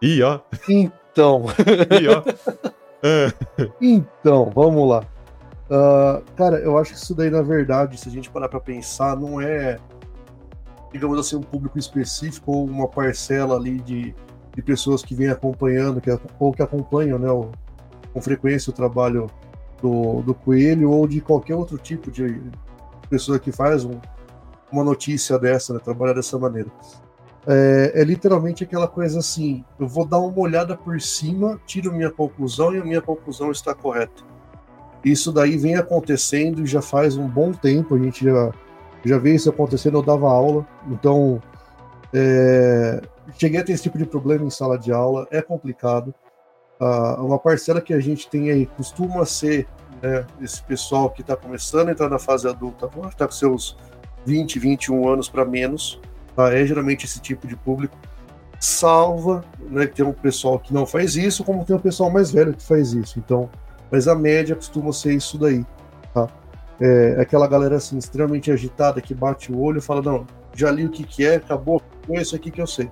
Ih, 0.02 0.24
ó. 0.24 0.40
Então. 0.68 1.46
Ih, 2.02 2.08
ó. 2.08 2.24
então, 3.80 4.52
vamos 4.56 4.90
lá. 4.90 5.04
Uh, 5.69 6.23
cara, 6.36 6.60
eu 6.60 6.77
acho 6.77 6.93
que 6.93 6.97
isso 6.97 7.13
daí, 7.13 7.30
na 7.30 7.41
verdade, 7.41 7.99
se 7.99 8.08
a 8.08 8.12
gente 8.12 8.30
parar 8.30 8.47
pra 8.47 8.60
pensar, 8.60 9.17
não 9.17 9.41
é, 9.41 9.77
digamos 10.91 11.19
assim, 11.19 11.36
um 11.36 11.41
público 11.41 11.77
específico 11.77 12.51
ou 12.51 12.65
uma 12.65 12.88
parcela 12.88 13.56
ali 13.56 13.80
de, 13.82 14.15
de 14.56 14.62
pessoas 14.62 15.03
que 15.03 15.13
vêm 15.13 15.30
acompanhando, 15.30 15.99
que, 15.99 16.10
ou 16.39 16.53
que 16.53 16.62
acompanham, 16.62 17.19
né, 17.19 17.30
o, 17.30 17.51
com 18.13 18.21
frequência 18.21 18.69
o 18.69 18.73
trabalho 18.73 19.30
do, 19.82 20.21
do 20.21 20.34
Coelho 20.34 20.89
ou 20.89 21.06
de 21.06 21.19
qualquer 21.19 21.56
outro 21.56 21.77
tipo 21.77 22.10
de 22.10 22.41
pessoa 23.10 23.38
que 23.38 23.51
faz 23.51 23.84
um, 23.84 23.99
uma 24.71 24.84
notícia 24.84 25.38
dessa, 25.38 25.73
né, 25.73 25.80
trabalhar 25.80 26.13
dessa 26.13 26.39
maneira. 26.39 26.69
É, 27.45 27.93
é, 27.95 28.03
literalmente 28.03 28.63
aquela 28.63 28.88
coisa 28.88 29.19
assim: 29.19 29.63
eu 29.80 29.88
vou 29.88 30.06
dar 30.06 30.19
uma 30.19 30.39
olhada 30.39 30.75
por 30.75 30.99
cima, 30.99 31.60
tiro 31.65 31.93
minha 31.93 32.12
conclusão 32.12 32.73
e 32.73 32.80
a 32.80 32.84
minha 32.84 33.01
conclusão 33.01 33.51
está 33.51 33.73
correta. 33.73 34.23
Isso 35.03 35.31
daí 35.31 35.57
vem 35.57 35.75
acontecendo 35.75 36.65
já 36.65 36.81
faz 36.81 37.17
um 37.17 37.27
bom 37.27 37.51
tempo, 37.51 37.95
a 37.95 37.99
gente 37.99 38.25
já, 38.25 38.51
já 39.05 39.17
vê 39.17 39.36
isso 39.36 39.49
acontecendo, 39.49 39.97
eu 39.97 40.03
dava 40.03 40.27
aula, 40.27 40.67
então 40.88 41.41
é, 42.13 43.01
cheguei 43.38 43.60
a 43.60 43.63
ter 43.63 43.73
esse 43.73 43.83
tipo 43.83 43.97
de 43.97 44.05
problema 44.05 44.45
em 44.45 44.49
sala 44.49 44.77
de 44.77 44.91
aula, 44.91 45.27
é 45.31 45.41
complicado. 45.41 46.13
Ah, 46.79 47.17
uma 47.21 47.39
parcela 47.39 47.81
que 47.81 47.93
a 47.93 47.99
gente 47.99 48.29
tem 48.29 48.51
aí 48.51 48.65
costuma 48.65 49.25
ser 49.25 49.67
né, 50.01 50.25
esse 50.41 50.62
pessoal 50.63 51.10
que 51.10 51.21
está 51.21 51.36
começando 51.36 51.89
a 51.89 51.91
entrar 51.91 52.10
na 52.10 52.19
fase 52.19 52.47
adulta, 52.47 52.89
está 53.07 53.25
com 53.25 53.33
seus 53.33 53.77
20, 54.25 54.60
21 54.60 55.07
anos 55.07 55.29
para 55.29 55.43
menos, 55.45 55.99
tá? 56.36 56.53
é 56.53 56.65
geralmente 56.65 57.05
esse 57.05 57.19
tipo 57.19 57.47
de 57.47 57.55
público. 57.55 57.97
Salva, 58.60 59.43
né, 59.60 59.86
que 59.86 59.95
tem 59.95 60.05
um 60.05 60.12
pessoal 60.12 60.57
que 60.57 60.73
não 60.73 60.86
faz 60.86 61.15
isso, 61.15 61.43
como 61.43 61.63
tem 61.63 61.75
um 61.75 61.79
pessoal 61.79 62.10
mais 62.10 62.31
velho 62.31 62.53
que 62.53 62.63
faz 62.63 62.91
isso. 62.91 63.19
Então, 63.19 63.49
mas 63.91 64.08
a 64.08 64.15
média 64.15 64.56
costuma 64.56 64.91
ser 64.91 65.13
isso 65.13 65.38
daí, 65.38 65.65
tá? 66.13 66.28
É 66.80 67.19
aquela 67.19 67.47
galera 67.47 67.78
assim, 67.78 67.97
extremamente 67.97 68.52
agitada, 68.52 69.02
que 69.02 69.13
bate 69.13 69.52
o 69.52 69.60
olho 69.60 69.80
e 69.80 69.82
fala, 69.82 70.02
não, 70.02 70.28
já 70.54 70.69
li 70.69 70.86
o 70.86 70.89
que 70.89 71.04
que 71.04 71.26
é, 71.26 71.36
acabou, 71.36 71.82
é 72.10 72.21
isso 72.21 72.36
aqui 72.36 72.52
que 72.52 72.62
eu 72.62 72.67
sei. 72.67 72.89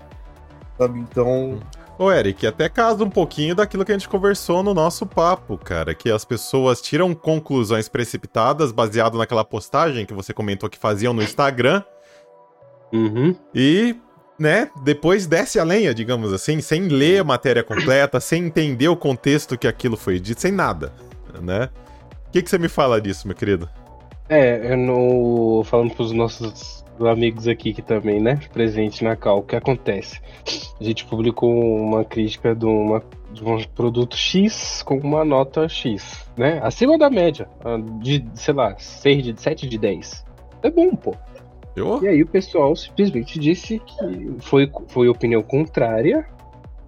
Sabe? 0.77 0.99
Então... 0.99 1.59
Ô, 1.97 2.11
Eric, 2.11 2.45
até 2.45 2.67
casa 2.67 3.03
um 3.03 3.09
pouquinho 3.09 3.55
daquilo 3.55 3.85
que 3.85 3.91
a 3.91 3.97
gente 3.97 4.09
conversou 4.09 4.61
no 4.61 4.73
nosso 4.73 5.05
papo, 5.05 5.57
cara, 5.57 5.95
que 5.95 6.11
as 6.11 6.25
pessoas 6.25 6.81
tiram 6.81 7.15
conclusões 7.15 7.87
precipitadas 7.87 8.73
baseado 8.73 9.17
naquela 9.17 9.45
postagem 9.45 10.05
que 10.05 10.13
você 10.13 10.33
comentou 10.33 10.69
que 10.69 10.77
faziam 10.77 11.13
no 11.13 11.23
Instagram. 11.23 11.81
Uhum. 12.91 13.33
E 13.53 13.95
né, 14.37 14.69
depois 14.83 15.25
desce 15.25 15.59
a 15.59 15.63
lenha, 15.63 15.93
digamos 15.93 16.33
assim, 16.33 16.59
sem 16.61 16.87
ler 16.87 17.21
a 17.21 17.23
matéria 17.23 17.63
completa, 17.63 18.19
sem 18.19 18.45
entender 18.45 18.87
o 18.87 18.95
contexto 18.95 19.57
que 19.57 19.67
aquilo 19.67 19.95
foi 19.95 20.19
dito, 20.19 20.41
sem 20.41 20.51
nada, 20.51 20.91
né? 21.41 21.69
O 22.27 22.31
que, 22.31 22.41
que 22.41 22.49
você 22.49 22.57
me 22.57 22.67
fala 22.67 22.99
disso, 22.99 23.27
meu 23.27 23.35
querido? 23.35 23.69
É, 24.27 24.73
eu 24.73 24.77
não... 24.77 25.63
falando 25.63 25.93
pros 25.93 26.11
nossos 26.11 26.83
amigos 26.99 27.47
aqui 27.47 27.73
que 27.73 27.81
também, 27.81 28.19
né, 28.19 28.39
presente 28.53 29.03
na 29.03 29.15
Cal, 29.15 29.39
o 29.39 29.43
que 29.43 29.55
acontece? 29.55 30.19
A 30.79 30.83
gente 30.83 31.05
publicou 31.05 31.51
uma 31.51 32.03
crítica 32.03 32.55
de, 32.55 32.65
uma, 32.65 33.01
de 33.31 33.43
um 33.43 33.63
produto 33.63 34.17
X 34.17 34.81
com 34.83 34.97
uma 34.97 35.23
nota 35.23 35.67
X, 35.69 36.25
né, 36.37 36.59
acima 36.63 36.97
da 36.97 37.09
média, 37.09 37.47
de, 38.01 38.25
sei 38.33 38.53
lá, 38.53 38.77
6 38.77 39.23
de, 39.23 39.41
7 39.41 39.67
de 39.67 39.77
10. 39.77 40.25
É 40.63 40.69
bom, 40.69 40.95
pô. 40.95 41.15
Eu? 41.75 42.01
E 42.03 42.07
aí 42.07 42.21
o 42.21 42.27
pessoal 42.27 42.75
simplesmente 42.75 43.37
disse 43.37 43.79
que 43.79 44.35
foi, 44.39 44.71
foi 44.87 45.07
opinião 45.07 45.43
contrária 45.43 46.27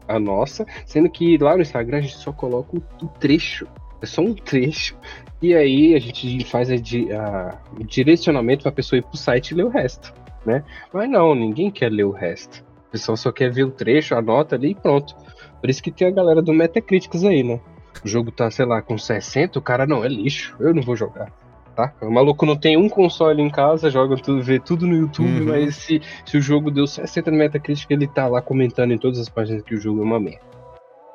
à 0.07 0.19
nossa, 0.19 0.65
sendo 0.85 1.09
que 1.09 1.37
lá 1.37 1.55
no 1.55 1.61
Instagram 1.61 1.97
a 1.97 2.01
gente 2.01 2.17
só 2.17 2.31
coloca 2.31 2.77
o 2.77 3.07
trecho 3.19 3.67
É 4.01 4.05
só 4.05 4.21
um 4.21 4.33
trecho. 4.33 4.95
E 5.41 5.53
aí 5.53 5.93
a 5.93 5.99
gente 5.99 6.43
faz 6.45 6.69
a, 6.71 6.75
a, 6.75 7.57
o 7.79 7.83
direcionamento 7.83 8.63
para 8.63 8.69
a 8.69 8.75
pessoa 8.75 8.97
ir 8.97 9.03
pro 9.03 9.17
site 9.17 9.51
e 9.51 9.55
ler 9.55 9.65
o 9.65 9.69
resto, 9.69 10.13
né? 10.45 10.63
Mas 10.91 11.09
não, 11.09 11.35
ninguém 11.35 11.69
quer 11.69 11.91
ler 11.91 12.05
o 12.05 12.11
resto. 12.11 12.65
O 12.87 12.91
pessoal 12.91 13.17
só 13.17 13.31
quer 13.31 13.51
ver 13.51 13.65
o 13.65 13.71
trecho, 13.71 14.15
anota 14.15 14.55
ali 14.55 14.71
e 14.71 14.75
pronto. 14.75 15.15
Por 15.59 15.69
isso 15.69 15.83
que 15.83 15.91
tem 15.91 16.07
a 16.07 16.11
galera 16.11 16.41
do 16.41 16.53
Metacritics 16.53 17.23
aí, 17.23 17.43
né? 17.43 17.59
O 18.03 18.07
jogo 18.07 18.31
tá, 18.31 18.49
sei 18.49 18.65
lá, 18.65 18.81
com 18.81 18.97
60, 18.97 19.59
o 19.59 19.61
cara 19.61 19.85
não, 19.85 20.03
é 20.03 20.07
lixo, 20.07 20.55
eu 20.59 20.73
não 20.73 20.81
vou 20.81 20.95
jogar. 20.95 21.31
Tá? 21.77 21.93
O 22.01 22.09
maluco 22.09 22.43
não 22.43 22.55
tem 22.55 22.75
um 22.75 22.89
console 22.89 23.39
em 23.39 23.51
casa, 23.51 23.91
joga 23.91 24.15
tudo, 24.17 24.41
vê 24.41 24.59
tudo 24.59 24.87
no 24.87 24.95
YouTube, 24.95 25.41
uhum. 25.41 25.45
mas 25.45 25.75
se, 25.75 26.01
se 26.25 26.35
o 26.35 26.41
jogo 26.41 26.71
deu 26.71 26.87
60 26.87 27.29
no 27.29 27.37
Metacritic, 27.37 27.91
ele 27.91 28.07
tá 28.07 28.27
lá 28.27 28.41
comentando 28.41 28.93
em 28.93 28.97
todas 28.97 29.19
as 29.19 29.29
páginas 29.29 29.61
que 29.61 29.75
o 29.75 29.79
jogo 29.79 30.01
é 30.01 30.03
uma 30.03 30.19
merda. 30.19 30.41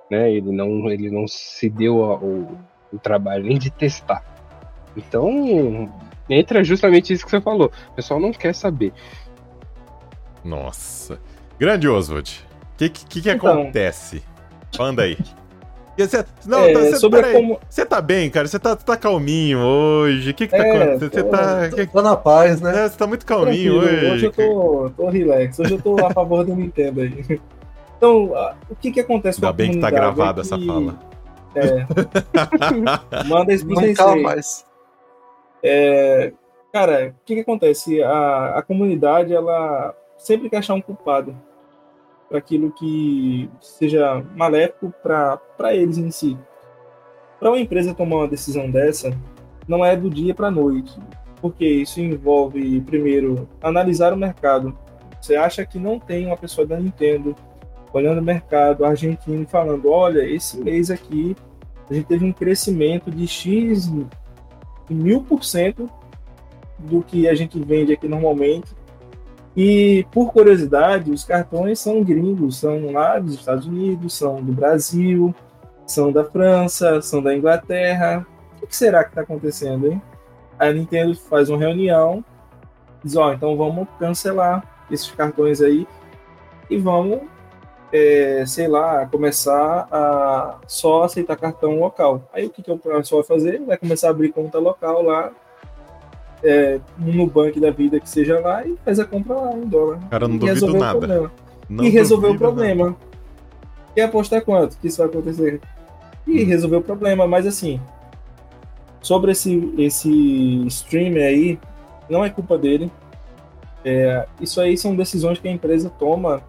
Né? 0.09 0.33
Ele, 0.33 0.53
não, 0.53 0.88
ele 0.88 1.11
não 1.11 1.27
se 1.27 1.68
deu 1.68 2.05
ao, 2.05 2.22
o 2.22 2.98
trabalho 3.03 3.42
nem 3.42 3.59
de 3.59 3.72
testar. 3.72 4.25
Então, 4.96 5.92
entra 6.31 6.62
justamente 6.62 7.12
isso 7.12 7.25
que 7.25 7.33
você 7.33 7.40
falou. 7.40 7.72
O 7.90 7.94
pessoal 7.94 8.20
não 8.20 8.31
quer 8.31 8.55
saber. 8.55 8.92
Nossa. 10.44 11.18
Grande 11.59 11.88
Oswald. 11.88 12.46
O 12.75 12.77
que, 12.77 12.88
que, 12.88 13.20
que 13.20 13.31
então, 13.31 13.62
acontece? 13.62 14.22
Manda 14.79 15.03
aí. 15.03 15.18
Você, 15.96 16.24
não, 16.46 16.64
é, 16.64 16.72
tá, 16.72 16.96
sobre 16.96 17.22
como... 17.33 17.61
você 17.68 17.85
tá 17.85 18.00
bem, 18.00 18.31
cara? 18.31 18.48
Você 18.48 18.59
tá, 18.59 18.74
tá 18.74 18.96
calminho 18.96 19.59
hoje? 19.59 20.31
O 20.31 20.35
que 20.35 20.46
que 20.48 20.57
tá 20.57 20.66
é, 20.66 20.70
acontecendo? 20.70 21.12
Você 21.12 21.22
tá... 21.22 21.68
Tô, 21.68 21.87
tô 21.87 22.02
na 22.02 22.16
paz, 22.16 22.61
né? 22.62 22.85
É, 22.85 22.88
você 22.88 22.96
tá 22.96 23.07
muito 23.07 23.26
calminho 23.26 23.81
Tranquilo, 23.81 23.98
hoje. 23.98 24.12
Hoje 24.12 24.26
eu 24.26 24.33
tô, 24.33 24.90
tô 24.96 25.09
relax. 25.09 25.59
Hoje 25.59 25.74
eu 25.74 25.83
tô 25.83 26.05
a 26.05 26.11
favor 26.11 26.44
do 26.44 26.57
Nintendo 26.57 27.02
aí. 27.02 27.40
Então, 27.96 28.33
o 28.70 28.74
que 28.74 28.90
que 28.90 29.00
acontece 29.00 29.38
Ainda 29.38 29.46
com 29.46 29.50
a 29.50 29.52
bem 29.52 29.70
que 29.72 29.78
tá 29.78 29.90
gravada 29.90 30.40
é 30.40 30.44
que... 30.44 30.55
essa 30.55 30.59
fala. 30.59 30.98
É. 31.55 31.87
Manda 33.28 33.52
isso 33.52 33.66
pro 33.66 33.76
Não 33.76 34.22
mais. 34.22 34.64
É, 35.62 36.33
cara, 36.72 37.14
o 37.16 37.24
que 37.24 37.35
que 37.35 37.40
acontece? 37.42 38.02
A, 38.02 38.59
a 38.59 38.62
comunidade, 38.62 39.35
ela 39.35 39.94
sempre 40.16 40.48
quer 40.48 40.57
achar 40.57 40.74
um 40.74 40.81
culpado 40.81 41.37
para 42.33 42.38
aquilo 42.38 42.73
que 42.73 43.51
seja 43.61 44.25
maléfico 44.35 44.90
para 45.03 45.75
eles 45.75 45.99
em 45.99 46.11
si. 46.11 46.38
Para 47.38 47.51
uma 47.51 47.61
empresa 47.61 47.92
tomar 47.92 48.16
uma 48.16 48.29
decisão 48.29 48.71
dessa, 48.71 49.14
não 49.68 49.85
é 49.85 49.95
do 49.95 50.09
dia 50.09 50.35
para 50.35 50.47
a 50.47 50.51
noite, 50.51 50.99
porque 51.42 51.66
isso 51.66 52.01
envolve, 52.01 52.81
primeiro, 52.81 53.47
analisar 53.61 54.14
o 54.14 54.16
mercado. 54.16 54.75
Você 55.21 55.37
acha 55.37 55.66
que 55.66 55.79
não 55.79 56.01
tem 56.01 56.25
uma 56.25 56.37
pessoa 56.38 56.66
da 56.66 56.81
Nintendo 56.81 57.37
olhando 57.92 58.23
o 58.23 58.25
mercado 58.25 58.87
argentino 58.87 59.47
falando: 59.47 59.90
olha, 59.90 60.25
esse 60.25 60.59
mês 60.59 60.90
aqui 60.90 61.37
a 61.90 61.92
gente 61.92 62.07
teve 62.07 62.25
um 62.25 62.33
crescimento 62.33 63.11
de 63.11 63.27
X 63.27 63.92
mil 64.88 65.23
por 65.23 65.45
cento 65.45 65.87
do 66.79 67.03
que 67.03 67.29
a 67.29 67.35
gente 67.35 67.62
vende 67.62 67.92
aqui 67.92 68.09
normalmente 68.09 68.75
e, 69.56 70.06
por 70.10 70.32
curiosidade, 70.32 71.10
os 71.10 71.24
cartões 71.24 71.78
são 71.78 72.02
gringos, 72.02 72.58
são 72.58 72.90
lá 72.90 73.18
dos 73.18 73.34
Estados 73.34 73.66
Unidos, 73.66 74.14
são 74.14 74.42
do 74.42 74.52
Brasil, 74.52 75.34
são 75.86 76.10
da 76.10 76.24
França, 76.24 77.02
são 77.02 77.22
da 77.22 77.36
Inglaterra. 77.36 78.26
O 78.62 78.66
que 78.66 78.74
será 78.74 79.04
que 79.04 79.10
está 79.10 79.20
acontecendo, 79.20 79.88
hein? 79.88 80.00
A 80.58 80.70
Nintendo 80.72 81.14
faz 81.14 81.50
uma 81.50 81.58
reunião, 81.58 82.24
diz: 83.04 83.14
Ó, 83.16 83.28
oh, 83.28 83.32
então 83.32 83.56
vamos 83.56 83.86
cancelar 83.98 84.64
esses 84.90 85.10
cartões 85.10 85.60
aí 85.60 85.86
e 86.70 86.78
vamos, 86.78 87.20
é, 87.92 88.44
sei 88.46 88.68
lá, 88.68 89.04
começar 89.06 89.86
a 89.90 90.60
só 90.66 91.02
aceitar 91.02 91.36
cartão 91.36 91.78
local. 91.78 92.22
Aí 92.32 92.46
o 92.46 92.50
que, 92.50 92.62
que 92.62 92.70
o 92.70 92.78
pessoal 92.78 93.22
vai 93.22 93.28
fazer? 93.28 93.60
Vai 93.60 93.76
começar 93.76 94.08
a 94.08 94.10
abrir 94.10 94.32
conta 94.32 94.58
local 94.58 95.02
lá 95.02 95.30
é, 96.42 96.81
no 96.98 97.12
Nubank 97.12 97.59
da 97.61 97.70
vida 97.70 98.00
que 98.00 98.09
seja 98.09 98.40
lá 98.40 98.66
e 98.66 98.76
faz 98.85 98.98
a 98.98 99.05
compra 99.05 99.35
lá 99.35 99.52
em 99.57 99.66
dólar. 99.66 100.00
Cara, 100.11 100.28
não 100.28 100.37
duvido 100.37 100.74
nada. 100.74 101.31
Não 101.68 101.85
e 101.85 101.88
resolveu 101.88 102.33
o 102.33 102.38
problema. 102.38 102.87
Nada. 102.87 102.96
E 103.96 104.00
apostar 104.00 104.42
quanto 104.42 104.76
que 104.78 104.88
isso 104.88 104.98
vai 104.98 105.07
acontecer? 105.07 105.61
E 106.26 106.42
hum. 106.42 106.46
resolveu 106.46 106.78
o 106.81 106.83
problema, 106.83 107.26
mas 107.26 107.46
assim, 107.46 107.81
sobre 109.00 109.33
esse, 109.33 109.72
esse 109.78 110.66
streamer 110.66 111.26
aí, 111.26 111.59
não 112.09 112.24
é 112.24 112.31
culpa 112.31 112.57
dele. 112.57 112.90
É, 113.85 114.26
isso 114.40 114.61
aí 114.61 114.76
são 114.78 114.94
decisões 114.94 115.38
que 115.38 115.48
a 115.48 115.52
empresa 115.52 115.90
toma 115.90 116.42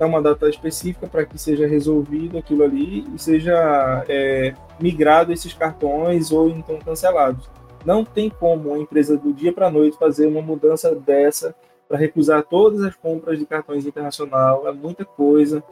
dá 0.00 0.06
uma 0.06 0.22
data 0.22 0.48
específica 0.48 1.06
para 1.06 1.26
que 1.26 1.38
seja 1.38 1.66
resolvido 1.66 2.38
aquilo 2.38 2.64
ali 2.64 3.06
e 3.14 3.18
seja 3.18 4.02
é, 4.08 4.54
migrado 4.80 5.30
esses 5.30 5.52
cartões 5.52 6.32
ou 6.32 6.48
então 6.48 6.78
cancelados. 6.78 7.46
Não 7.84 8.04
tem 8.04 8.28
como 8.28 8.70
uma 8.70 8.78
empresa 8.78 9.16
do 9.16 9.32
dia 9.32 9.52
para 9.52 9.66
a 9.66 9.70
noite 9.70 9.98
fazer 9.98 10.26
uma 10.26 10.42
mudança 10.42 10.94
dessa 10.94 11.54
para 11.88 11.98
recusar 11.98 12.44
todas 12.44 12.82
as 12.82 12.94
compras 12.94 13.38
de 13.38 13.46
cartões 13.46 13.86
internacional. 13.86 14.68
É 14.68 14.72
muita 14.72 15.04
coisa. 15.04 15.62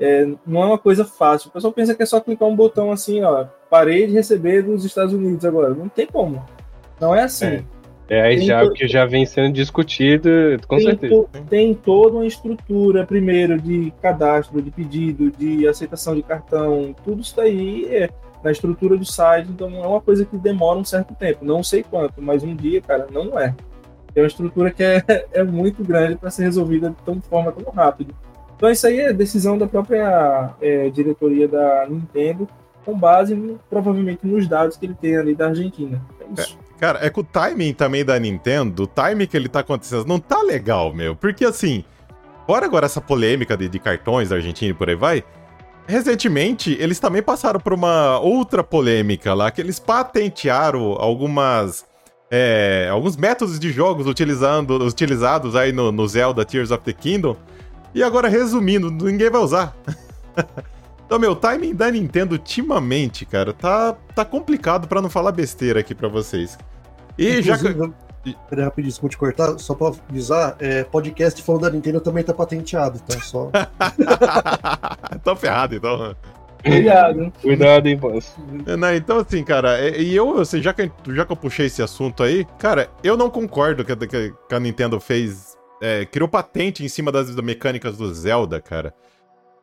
É, 0.00 0.26
não 0.46 0.62
é 0.62 0.66
uma 0.66 0.78
coisa 0.78 1.04
fácil. 1.04 1.48
O 1.48 1.52
pessoal 1.52 1.72
pensa 1.72 1.94
que 1.94 2.02
é 2.02 2.06
só 2.06 2.20
clicar 2.20 2.48
um 2.48 2.56
botão 2.56 2.90
assim, 2.90 3.22
ó, 3.22 3.46
parei 3.68 4.06
de 4.06 4.14
receber 4.14 4.62
dos 4.62 4.84
Estados 4.84 5.12
Unidos 5.12 5.44
agora. 5.44 5.74
Não 5.74 5.88
tem 5.88 6.06
como. 6.06 6.44
Não 7.00 7.14
é 7.14 7.22
assim. 7.22 7.46
É. 7.46 7.64
É 8.10 8.22
aí 8.22 8.38
já 8.38 8.64
to... 8.64 8.72
que 8.72 8.88
já 8.88 9.04
vem 9.04 9.26
sendo 9.26 9.52
discutido, 9.52 10.30
com 10.66 10.76
tem 10.76 10.86
certeza. 10.86 11.14
To... 11.14 11.28
Tem 11.50 11.74
toda 11.74 12.16
uma 12.16 12.26
estrutura, 12.26 13.04
primeiro, 13.04 13.60
de 13.60 13.92
cadastro, 14.00 14.62
de 14.62 14.70
pedido, 14.70 15.30
de 15.30 15.68
aceitação 15.68 16.14
de 16.14 16.22
cartão, 16.22 16.94
tudo 17.04 17.20
isso 17.20 17.36
daí 17.36 17.84
é 17.84 18.08
na 18.42 18.50
estrutura 18.50 18.96
do 18.96 19.04
site, 19.04 19.50
então 19.50 19.68
é 19.74 19.86
uma 19.86 20.00
coisa 20.00 20.24
que 20.24 20.36
demora 20.36 20.78
um 20.78 20.84
certo 20.84 21.14
tempo, 21.14 21.44
não 21.44 21.62
sei 21.62 21.82
quanto, 21.82 22.22
mas 22.22 22.42
um 22.42 22.54
dia, 22.54 22.80
cara, 22.80 23.06
não 23.10 23.38
é. 23.38 23.54
É 24.14 24.20
uma 24.20 24.26
estrutura 24.26 24.70
que 24.70 24.82
é, 24.82 25.02
é 25.32 25.44
muito 25.44 25.84
grande 25.84 26.16
para 26.16 26.30
ser 26.30 26.44
resolvida 26.44 26.90
de 26.90 26.96
tão 27.04 27.20
forma 27.20 27.52
tão 27.52 27.72
rápida. 27.72 28.12
Então 28.56 28.68
isso 28.70 28.86
aí 28.86 29.00
é 29.00 29.12
decisão 29.12 29.56
da 29.56 29.66
própria 29.66 30.50
é, 30.60 30.90
diretoria 30.90 31.46
da 31.46 31.86
Nintendo, 31.88 32.48
com 32.84 32.98
base 32.98 33.56
provavelmente 33.68 34.26
nos 34.26 34.48
dados 34.48 34.76
que 34.76 34.86
ele 34.86 34.94
tem 34.94 35.16
ali 35.16 35.34
da 35.34 35.48
Argentina. 35.48 36.02
É 36.20 36.40
isso. 36.40 36.58
É, 36.76 36.80
cara, 36.80 36.98
é 37.04 37.10
que 37.10 37.20
o 37.20 37.24
timing 37.24 37.72
também 37.74 38.04
da 38.04 38.18
Nintendo, 38.18 38.84
o 38.84 38.86
timing 38.86 39.26
que 39.26 39.36
ele 39.36 39.48
tá 39.48 39.60
acontecendo 39.60 40.06
não 40.06 40.18
tá 40.18 40.42
legal, 40.42 40.92
meu. 40.92 41.14
Porque 41.14 41.44
assim, 41.44 41.84
fora 42.46 42.66
agora 42.66 42.86
essa 42.86 43.00
polêmica 43.00 43.56
de, 43.56 43.68
de 43.68 43.78
cartões 43.78 44.30
da 44.30 44.36
Argentina 44.36 44.70
e 44.70 44.74
por 44.74 44.88
aí 44.88 44.96
vai, 44.96 45.22
Recentemente, 45.88 46.76
eles 46.78 46.98
também 46.98 47.22
passaram 47.22 47.58
por 47.58 47.72
uma 47.72 48.18
outra 48.18 48.62
polêmica 48.62 49.32
lá, 49.32 49.50
que 49.50 49.58
eles 49.58 49.78
patentearam 49.78 50.92
algumas. 50.92 51.86
É, 52.30 52.88
alguns 52.92 53.16
métodos 53.16 53.58
de 53.58 53.72
jogos 53.72 54.06
utilizando, 54.06 54.72
utilizados 54.84 55.56
aí 55.56 55.72
no, 55.72 55.90
no 55.90 56.06
Zelda 56.06 56.44
Tears 56.44 56.70
of 56.70 56.84
the 56.84 56.92
Kingdom. 56.92 57.34
E 57.94 58.02
agora, 58.02 58.28
resumindo, 58.28 58.90
ninguém 58.90 59.30
vai 59.30 59.40
usar. 59.40 59.74
então, 61.06 61.18
meu, 61.18 61.32
o 61.32 61.36
timing 61.36 61.74
da 61.74 61.90
Nintendo 61.90 62.32
ultimamente, 62.34 63.24
cara, 63.24 63.54
tá, 63.54 63.96
tá 64.14 64.26
complicado 64.26 64.86
para 64.86 65.00
não 65.00 65.08
falar 65.08 65.32
besteira 65.32 65.80
aqui 65.80 65.94
para 65.94 66.06
vocês. 66.06 66.58
E 67.16 67.38
Inclusive, 67.38 67.78
já. 67.78 67.90
Peraí, 68.48 68.64
rapidinho, 68.64 68.90
desculpa 68.90 69.10
te 69.10 69.18
cortar, 69.18 69.58
só 69.58 69.74
pra 69.74 69.88
avisar, 69.88 70.56
é, 70.58 70.84
podcast 70.84 71.42
falando 71.42 71.62
da 71.62 71.70
Nintendo 71.70 72.00
também 72.00 72.24
tá 72.24 72.34
patenteado, 72.34 72.98
tá? 73.00 73.20
Só. 73.20 73.50
tá 75.24 75.36
ferrado, 75.36 75.74
então. 75.74 76.14
Cuidado. 76.62 77.32
Cuidado, 77.40 77.86
hein, 77.86 77.96
boss. 77.96 78.34
Não, 78.78 78.94
então, 78.94 79.18
assim, 79.18 79.44
cara, 79.44 79.80
e 79.96 80.14
eu, 80.14 80.40
assim, 80.40 80.60
já 80.60 80.72
que, 80.72 80.90
já 81.08 81.24
que 81.24 81.32
eu 81.32 81.36
puxei 81.36 81.66
esse 81.66 81.82
assunto 81.82 82.22
aí, 82.22 82.44
cara, 82.58 82.90
eu 83.02 83.16
não 83.16 83.30
concordo 83.30 83.84
que, 83.84 83.94
que, 83.96 84.34
que 84.48 84.54
a 84.54 84.60
Nintendo 84.60 84.98
fez. 85.00 85.56
É, 85.80 86.04
criou 86.04 86.28
patente 86.28 86.84
em 86.84 86.88
cima 86.88 87.12
das, 87.12 87.32
das 87.32 87.44
mecânicas 87.44 87.96
do 87.96 88.12
Zelda, 88.12 88.60
cara. 88.60 88.92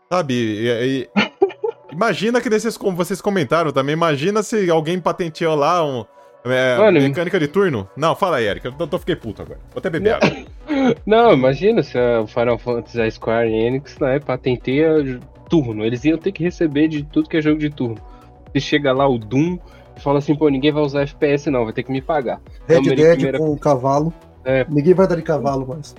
Sabe? 0.10 0.34
E, 0.34 0.70
e, 0.70 1.10
imagina 1.92 2.40
que 2.40 2.50
desses, 2.50 2.78
como 2.78 2.96
vocês 2.96 3.20
comentaram 3.20 3.72
também, 3.72 3.94
imagina 3.94 4.42
se 4.42 4.70
alguém 4.70 5.00
patenteou 5.00 5.56
lá 5.56 5.84
um 5.86 6.06
é, 6.46 6.78
Mano, 6.78 7.00
mecânica 7.02 7.40
de 7.40 7.48
turno? 7.48 7.90
Não, 7.96 8.16
fala 8.16 8.38
aí, 8.38 8.46
Eric. 8.46 8.66
Eu 8.66 8.88
tô, 8.88 9.00
fiquei 9.00 9.16
puto 9.16 9.42
agora. 9.42 9.60
Vou 9.72 9.80
até 9.80 9.90
beber 9.90 10.16
água. 10.16 10.30
Não, 11.06 11.34
imagina 11.34 11.82
se 11.82 11.98
o 11.98 12.28
Final 12.28 12.58
Fantasy, 12.58 13.02
a 13.02 13.10
Square 13.10 13.52
Enix, 13.52 13.98
né, 14.00 14.20
patenteia 14.20 15.20
turno. 15.50 15.84
Eles 15.84 16.04
iam 16.06 16.18
ter 16.18 16.32
que 16.32 16.44
receber 16.44 16.88
de 16.88 17.04
tudo 17.04 17.30
que 17.30 17.38
é 17.38 17.42
jogo 17.42 17.60
de 17.60 17.70
turno. 17.70 17.98
Se 18.54 18.62
chega 18.62 18.94
lá 18.94 19.08
o 19.08 19.18
Doom 19.18 19.58
e 19.98 20.00
fala 20.00 20.20
assim, 20.20 20.36
pô, 20.36 20.50
ninguém 20.50 20.72
vai 20.72 20.84
usar 20.84 21.02
FPS 21.02 21.50
não, 21.50 21.64
vai 21.64 21.74
ter 21.74 21.84
que 21.84 21.92
me 21.92 22.02
pagar. 22.02 22.40
Red 22.68 22.80
então, 22.80 22.96
Dead 22.96 23.16
primeira... 23.16 23.38
com 23.38 23.58
cavalo. 23.58 24.14
É... 24.44 24.66
Ninguém 24.70 24.94
vai 24.94 25.08
dar 25.08 25.16
de 25.16 25.22
cavalo 25.22 25.68
mais. 25.68 25.96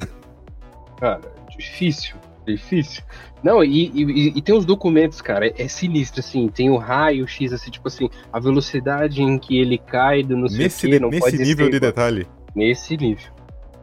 Cara, 1.01 1.21
difícil, 1.57 2.17
difícil. 2.47 3.03
Não, 3.43 3.63
e, 3.63 3.91
e, 3.95 4.39
e, 4.39 4.43
tem 4.43 4.57
os 4.57 4.65
documentos, 4.65 5.21
cara, 5.21 5.47
é, 5.47 5.55
é, 5.59 5.69
sinistro, 5.69 6.21
assim, 6.21 6.49
tem 6.49 6.71
o 6.71 6.77
raio 6.77 7.27
X, 7.29 7.53
assim, 7.53 7.71
tipo 7.71 7.87
assim, 7.89 8.09
a 8.33 8.41
velocidade 8.41 9.23
em 9.23 9.39
que 9.39 9.59
ele 9.59 9.79
cai 9.79 10.23
do 10.23 10.37
não 10.37 10.49
sei 10.49 10.59
nesse, 10.65 10.87
o 10.87 10.91
que, 10.91 10.99
não 10.99 11.11
nesse 11.11 11.21
pode 11.21 11.39
nível 11.39 11.67
ser, 11.67 11.73
de 11.73 11.81
detalhe. 11.81 12.27
Nesse 12.55 12.97
nível. 12.97 13.33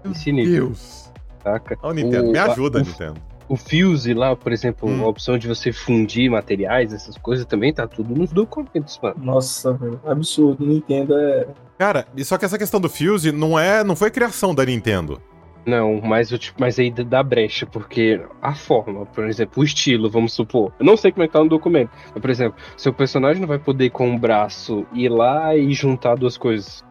Nesse 0.04 0.32
nível. 0.32 0.68
Deus. 0.68 1.12
Saca? 1.44 1.78
Ô, 1.82 1.92
Nintendo, 1.92 2.30
o, 2.30 2.32
me 2.32 2.40
ajuda, 2.40 2.80
a, 2.80 2.82
Nintendo. 2.82 3.22
O 3.48 3.56
Fuse 3.56 4.14
lá, 4.14 4.36
por 4.36 4.52
exemplo, 4.52 4.90
Hum. 4.90 5.04
a 5.04 5.08
opção 5.08 5.38
de 5.38 5.48
você 5.48 5.72
fundir 5.72 6.30
materiais, 6.30 6.94
essas 6.94 7.18
coisas 7.18 7.46
também 7.46 7.74
tá 7.74 7.86
tudo 7.88 8.16
nos 8.16 8.32
documentos, 8.32 8.98
mano. 9.02 9.16
Nossa, 9.22 9.74
velho, 9.74 10.00
absurdo. 10.06 10.66
Nintendo 10.66 11.18
é. 11.18 11.48
Cara, 11.78 12.08
e 12.16 12.24
só 12.24 12.38
que 12.38 12.46
essa 12.46 12.58
questão 12.58 12.80
do 12.80 12.90
Fuse 12.90 13.32
não 13.32 13.60
é, 13.60 13.84
não 13.84 13.96
foi 13.96 14.10
criação 14.10 14.56
da 14.56 14.66
Nintendo. 14.66 15.22
Não, 15.66 16.02
mas, 16.02 16.32
eu, 16.32 16.38
tipo, 16.38 16.60
mas 16.60 16.78
aí 16.78 16.92
dá 16.92 17.24
brecha, 17.24 17.66
porque 17.66 18.22
a 18.42 18.54
forma, 18.54 19.06
por 19.06 19.26
exemplo, 19.26 19.62
o 19.62 19.66
estilo, 19.66 20.10
vamos 20.10 20.34
supor. 20.34 20.74
Eu 20.78 20.86
não 20.86 20.98
sei 20.98 21.12
como 21.12 21.24
é 21.24 21.28
que 21.28 21.34
tá 21.34 21.40
no 21.40 21.50
documento. 21.50 21.90
Mas, 22.14 22.22
por 22.22 22.30
exemplo, 22.30 22.58
seu 22.76 22.94
personagem 22.94 23.40
não 23.42 23.48
vai 23.48 23.60
poder 23.60 23.90
com 23.90 24.10
um 24.10 24.18
braço 24.18 24.86
ir 24.94 25.10
lá 25.10 25.56
e 25.56 25.72
juntar 25.74 26.16
duas 26.16 26.38
coisas. 26.38 26.84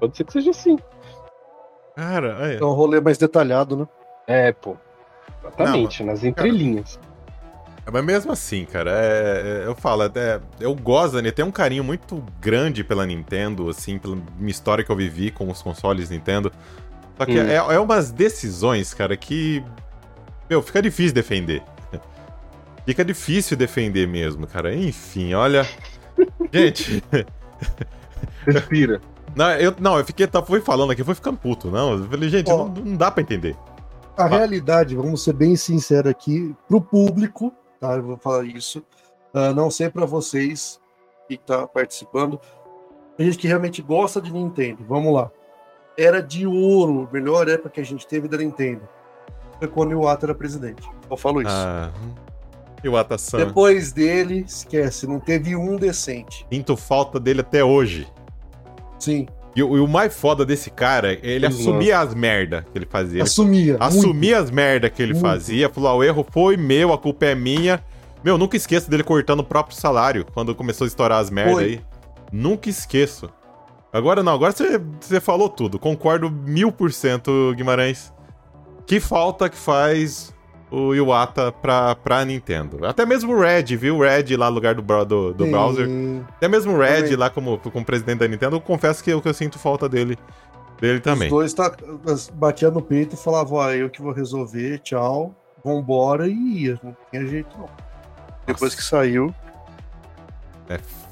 Pode 0.00 0.16
ser 0.16 0.24
que 0.24 0.32
seja 0.32 0.50
assim. 0.50 0.78
Cara, 1.94 2.38
é. 2.52 2.56
É 2.56 2.64
um 2.64 2.72
rolê 2.72 3.00
mais 3.00 3.18
detalhado, 3.18 3.76
né? 3.76 3.88
É, 4.26 4.52
pô. 4.52 4.76
Exatamente, 5.42 6.02
nas 6.02 6.24
entrelinhas. 6.24 6.98
Mas 7.92 8.04
mesmo 8.04 8.32
assim, 8.32 8.64
cara, 8.64 8.90
é- 8.90 9.62
é- 9.64 9.66
eu 9.66 9.74
falo, 9.74 10.04
é- 10.04 10.40
eu 10.58 10.74
gosto 10.74 11.16
Nintendo, 11.16 11.32
tenho 11.32 11.48
um 11.48 11.52
carinho 11.52 11.84
muito 11.84 12.24
grande 12.40 12.82
pela 12.82 13.04
Nintendo, 13.04 13.68
assim, 13.68 13.98
pela 13.98 14.16
minha 14.38 14.50
história 14.50 14.82
que 14.82 14.90
eu 14.90 14.96
vivi 14.96 15.30
com 15.30 15.50
os 15.50 15.60
consoles 15.60 16.08
Nintendo. 16.08 16.50
Só 17.16 17.24
que 17.26 17.38
Hum. 17.38 17.46
é, 17.48 17.54
é 17.56 17.78
umas 17.80 18.10
decisões, 18.10 18.92
cara, 18.94 19.16
que. 19.16 19.64
Meu, 20.48 20.60
fica 20.62 20.82
difícil 20.82 21.14
defender. 21.14 21.62
Fica 22.84 23.04
difícil 23.04 23.56
defender 23.56 24.06
mesmo, 24.06 24.46
cara. 24.46 24.74
Enfim, 24.74 25.32
olha. 25.34 25.66
Gente. 26.52 27.02
Respira. 28.46 29.00
Não, 29.34 29.50
eu, 29.52 29.74
não, 29.80 29.98
eu 29.98 30.04
fiquei, 30.04 30.26
tá, 30.26 30.42
fui 30.42 30.60
falando 30.60 30.92
aqui, 30.92 31.02
fui 31.02 31.14
ficando 31.14 31.38
puto, 31.38 31.70
não. 31.70 31.92
Eu 31.98 32.04
falei, 32.08 32.28
gente, 32.28 32.50
Ó. 32.50 32.58
não, 32.58 32.68
não 32.68 32.96
dá 32.96 33.10
pra 33.10 33.22
entender. 33.22 33.56
A 34.16 34.26
realidade, 34.26 34.94
vamos 34.94 35.24
ser 35.24 35.32
bem 35.32 35.56
sinceros 35.56 36.10
aqui, 36.10 36.54
pro 36.68 36.80
público, 36.80 37.52
tá? 37.80 37.94
Eu 37.94 38.02
vou 38.04 38.16
falar 38.16 38.44
isso. 38.44 38.84
ah, 39.32 39.52
não 39.52 39.70
sei 39.70 39.88
pra 39.90 40.06
vocês 40.06 40.80
que 41.28 41.36
tá 41.36 41.66
participando. 41.66 42.38
A 43.18 43.22
gente 43.22 43.38
que 43.38 43.48
realmente 43.48 43.82
gosta 43.82 44.20
de 44.20 44.32
Nintendo. 44.32 44.84
Vamos 44.88 45.12
lá. 45.12 45.30
Era 45.96 46.20
de 46.20 46.46
ouro, 46.46 47.08
melhor 47.12 47.48
época 47.48 47.70
que 47.70 47.80
a 47.80 47.84
gente 47.84 48.06
teve 48.06 48.26
da 48.28 48.36
Nintendo. 48.36 48.82
Foi 49.58 49.68
quando 49.68 49.90
o 49.90 49.92
Iwata 49.92 50.26
era 50.26 50.34
presidente. 50.34 50.88
Eu 51.10 51.16
falo 51.16 51.40
isso. 51.40 51.50
Ah. 51.50 51.90
E 52.82 52.88
o 52.88 52.96
Atasan. 52.96 53.38
Depois 53.38 53.92
dele, 53.92 54.44
esquece, 54.46 55.06
não 55.06 55.18
teve 55.20 55.54
um 55.56 55.76
decente. 55.76 56.46
Sinto 56.52 56.76
falta 56.76 57.18
dele 57.20 57.40
até 57.40 57.64
hoje. 57.64 58.06
Sim, 58.98 59.26
E, 59.56 59.62
o- 59.62 59.76
e 59.76 59.80
o 59.80 59.86
mais 59.86 60.12
foda 60.16 60.44
desse 60.44 60.68
cara, 60.68 61.12
ele 61.22 61.46
Nossa. 61.46 61.60
assumia 61.60 62.00
as 62.00 62.12
merda 62.12 62.66
que 62.72 62.76
ele 62.76 62.86
fazia. 62.86 63.22
Assumia. 63.22 63.72
muito. 63.78 63.82
assumia 63.84 64.38
as 64.40 64.50
merda 64.50 64.90
que 64.90 65.00
ele 65.00 65.12
Muito. 65.12 65.24
fazia, 65.24 65.68
falou: 65.70 65.90
ah, 65.90 65.94
o 65.94 66.02
erro 66.04 66.26
foi 66.28 66.56
meu, 66.56 66.92
a 66.92 66.98
culpa 66.98 67.26
é 67.26 67.34
minha. 67.36 67.80
Meu, 68.24 68.36
nunca 68.36 68.56
esqueço 68.56 68.90
dele 68.90 69.04
cortando 69.04 69.40
o 69.40 69.44
próprio 69.44 69.76
salário 69.76 70.26
quando 70.34 70.54
começou 70.56 70.84
a 70.86 70.88
estourar 70.88 71.20
as 71.20 71.30
merda 71.30 71.52
Foi. 71.52 71.64
aí. 71.64 71.80
Nunca 72.32 72.68
esqueço. 72.68 73.30
Agora 73.94 74.24
não, 74.24 74.32
agora 74.32 74.50
você, 74.50 74.80
você 75.00 75.20
falou 75.20 75.48
tudo. 75.48 75.78
Concordo 75.78 76.28
mil 76.28 76.72
por 76.72 76.92
cento, 76.92 77.54
Guimarães. 77.56 78.12
Que 78.84 78.98
falta 78.98 79.48
que 79.48 79.56
faz 79.56 80.34
o 80.68 80.92
Iwata 80.92 81.52
pra, 81.52 81.94
pra 81.94 82.24
Nintendo. 82.24 82.84
Até 82.84 83.06
mesmo 83.06 83.32
o 83.32 83.40
Red, 83.40 83.76
viu? 83.76 83.98
O 83.98 84.02
Red 84.02 84.36
lá 84.36 84.48
no 84.48 84.54
lugar 84.56 84.74
do, 84.74 84.82
do, 84.82 85.32
do 85.32 85.46
browser. 85.46 85.88
Até 86.30 86.48
mesmo 86.48 86.72
o 86.72 86.78
Red 86.80 87.02
Também. 87.02 87.16
lá 87.16 87.30
como, 87.30 87.56
como 87.58 87.84
presidente 87.84 88.18
da 88.18 88.26
Nintendo, 88.26 88.56
eu 88.56 88.60
confesso 88.60 89.02
que 89.02 89.10
eu, 89.10 89.22
que 89.22 89.28
eu 89.28 89.34
sinto 89.34 89.60
falta 89.60 89.88
dele, 89.88 90.18
dele 90.80 90.98
também. 90.98 91.28
Os 91.28 91.32
dois 91.32 91.54
tá, 91.54 91.72
batia 92.32 92.72
no 92.72 92.82
peito 92.82 93.14
e 93.14 93.16
falava, 93.16 93.54
ó, 93.54 93.70
eu 93.70 93.88
que 93.88 94.02
vou 94.02 94.12
resolver, 94.12 94.80
tchau, 94.80 95.32
vambora, 95.64 96.26
e 96.26 96.64
ia. 96.64 96.80
Não 96.82 96.96
tinha 97.12 97.24
jeito, 97.24 97.56
não. 97.56 97.68
Depois 98.44 98.74
que 98.74 98.82
saiu. 98.82 99.32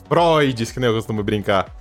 Freud, 0.09 0.67
que 0.67 0.81
nem 0.81 0.89
eu 0.89 0.97
costumo 0.97 1.23
brincar. 1.23 1.73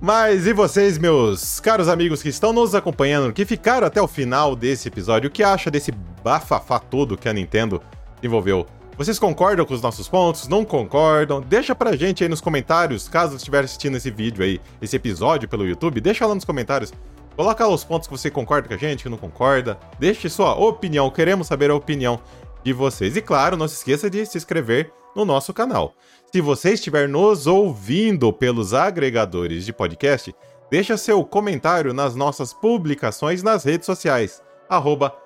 Mas 0.00 0.46
e 0.46 0.52
vocês, 0.52 0.98
meus 0.98 1.60
caros 1.60 1.88
amigos 1.88 2.22
que 2.22 2.28
estão 2.28 2.52
nos 2.52 2.74
acompanhando, 2.74 3.32
que 3.32 3.44
ficaram 3.44 3.86
até 3.86 4.00
o 4.00 4.08
final 4.08 4.54
desse 4.54 4.88
episódio, 4.88 5.28
o 5.28 5.30
que 5.30 5.42
acha 5.42 5.70
desse 5.70 5.92
bafafá 6.22 6.78
todo 6.78 7.16
que 7.16 7.28
a 7.28 7.32
Nintendo 7.32 7.80
desenvolveu? 8.16 8.66
Vocês 8.96 9.18
concordam 9.18 9.64
com 9.64 9.74
os 9.74 9.80
nossos 9.80 10.08
pontos? 10.08 10.48
Não 10.48 10.64
concordam? 10.64 11.40
Deixa 11.40 11.74
pra 11.74 11.94
gente 11.94 12.24
aí 12.24 12.28
nos 12.28 12.40
comentários, 12.40 13.08
caso 13.08 13.36
estiver 13.36 13.62
assistindo 13.62 13.96
esse 13.96 14.10
vídeo 14.10 14.42
aí, 14.42 14.60
esse 14.82 14.96
episódio 14.96 15.48
pelo 15.48 15.66
YouTube, 15.66 16.00
deixa 16.00 16.26
lá 16.26 16.34
nos 16.34 16.44
comentários. 16.44 16.92
Coloca 17.36 17.64
lá 17.64 17.72
os 17.72 17.84
pontos 17.84 18.08
que 18.08 18.18
você 18.18 18.28
concorda 18.28 18.66
com 18.66 18.74
a 18.74 18.76
gente, 18.76 19.04
que 19.04 19.08
não 19.08 19.16
concorda. 19.16 19.78
Deixe 20.00 20.28
sua 20.28 20.56
opinião, 20.56 21.08
queremos 21.08 21.46
saber 21.46 21.70
a 21.70 21.74
opinião 21.76 22.18
de 22.62 22.72
vocês. 22.72 23.16
E 23.16 23.22
claro, 23.22 23.56
não 23.56 23.68
se 23.68 23.76
esqueça 23.76 24.10
de 24.10 24.24
se 24.26 24.38
inscrever 24.38 24.92
no 25.14 25.24
nosso 25.24 25.52
canal. 25.52 25.94
Se 26.32 26.40
você 26.40 26.74
estiver 26.74 27.08
nos 27.08 27.46
ouvindo 27.46 28.32
pelos 28.32 28.74
agregadores 28.74 29.64
de 29.64 29.72
podcast, 29.72 30.34
deixa 30.70 30.96
seu 30.96 31.24
comentário 31.24 31.94
nas 31.94 32.14
nossas 32.14 32.52
publicações 32.52 33.42
nas 33.42 33.64
redes 33.64 33.86
sociais. 33.86 34.42
Arroba 34.68 35.16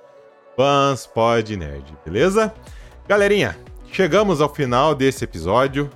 FansPodNerd, 0.57 1.97
beleza? 2.05 2.55
Galerinha, 3.09 3.59
chegamos 3.91 4.41
ao 4.41 4.55
final 4.55 4.95
desse 4.95 5.25
episódio. 5.25 5.91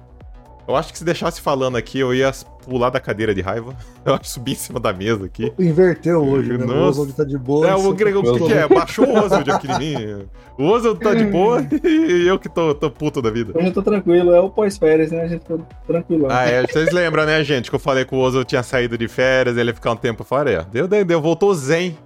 Eu 0.66 0.74
acho 0.74 0.92
que 0.92 0.98
se 0.98 1.04
deixasse 1.04 1.40
falando 1.40 1.76
aqui, 1.76 2.00
eu 2.00 2.12
ia 2.12 2.32
pular 2.68 2.90
da 2.90 3.00
cadeira 3.00 3.34
de 3.34 3.40
raiva. 3.40 3.74
Eu 4.04 4.12
acho 4.14 4.22
que 4.22 4.28
subir 4.28 4.52
em 4.52 4.56
cima 4.56 4.78
da 4.80 4.92
mesa 4.92 5.26
aqui. 5.26 5.52
Inverteu 5.58 6.22
hoje, 6.24 6.56
né? 6.58 6.64
Nossa. 6.64 6.74
O 6.74 6.88
Oswald 6.88 7.12
tá 7.14 7.24
de 7.24 7.38
boa. 7.38 7.68
É, 7.68 7.74
o, 7.74 7.92
Greg- 7.94 8.14
tá- 8.22 8.30
o 8.32 8.38
que, 8.38 8.44
que 8.46 8.52
é? 8.52 8.68
Baixou 8.68 9.06
o 9.06 9.18
Oswald 9.24 9.50
aqui 9.50 9.68
em 9.70 9.78
mim. 9.78 10.26
O 10.58 10.64
Oswald 10.64 11.00
tá 11.00 11.14
de 11.14 11.24
boa 11.30 11.60
e 11.84 12.26
eu 12.26 12.38
que 12.38 12.48
tô, 12.48 12.74
tô 12.74 12.90
puto 12.90 13.20
da 13.22 13.30
vida. 13.30 13.52
Hoje 13.56 13.66
eu 13.68 13.72
tô 13.72 13.82
tranquilo, 13.82 14.32
é 14.34 14.40
o 14.40 14.50
pós-férias, 14.50 15.10
né? 15.12 15.22
A 15.22 15.28
gente 15.28 15.44
tá 15.44 15.56
tranquilão. 15.86 16.28
Ah, 16.30 16.44
é, 16.46 16.66
vocês 16.66 16.90
lembram, 16.92 17.24
né, 17.26 17.42
gente, 17.44 17.70
que 17.70 17.74
eu 17.76 17.80
falei 17.80 18.04
que 18.04 18.14
o 18.14 18.18
Oswald 18.18 18.46
tinha 18.48 18.62
saído 18.62 18.96
de 18.98 19.06
férias, 19.08 19.56
ele 19.56 19.70
ia 19.70 19.74
ficar 19.74 19.92
um 19.92 19.96
tempo 19.96 20.24
fora. 20.24 20.50
aí, 20.50 20.56
ó. 20.56 20.62
Deu, 20.62 20.88
deu, 20.88 21.04
deu, 21.04 21.20
voltou 21.20 21.54
zen. 21.54 21.96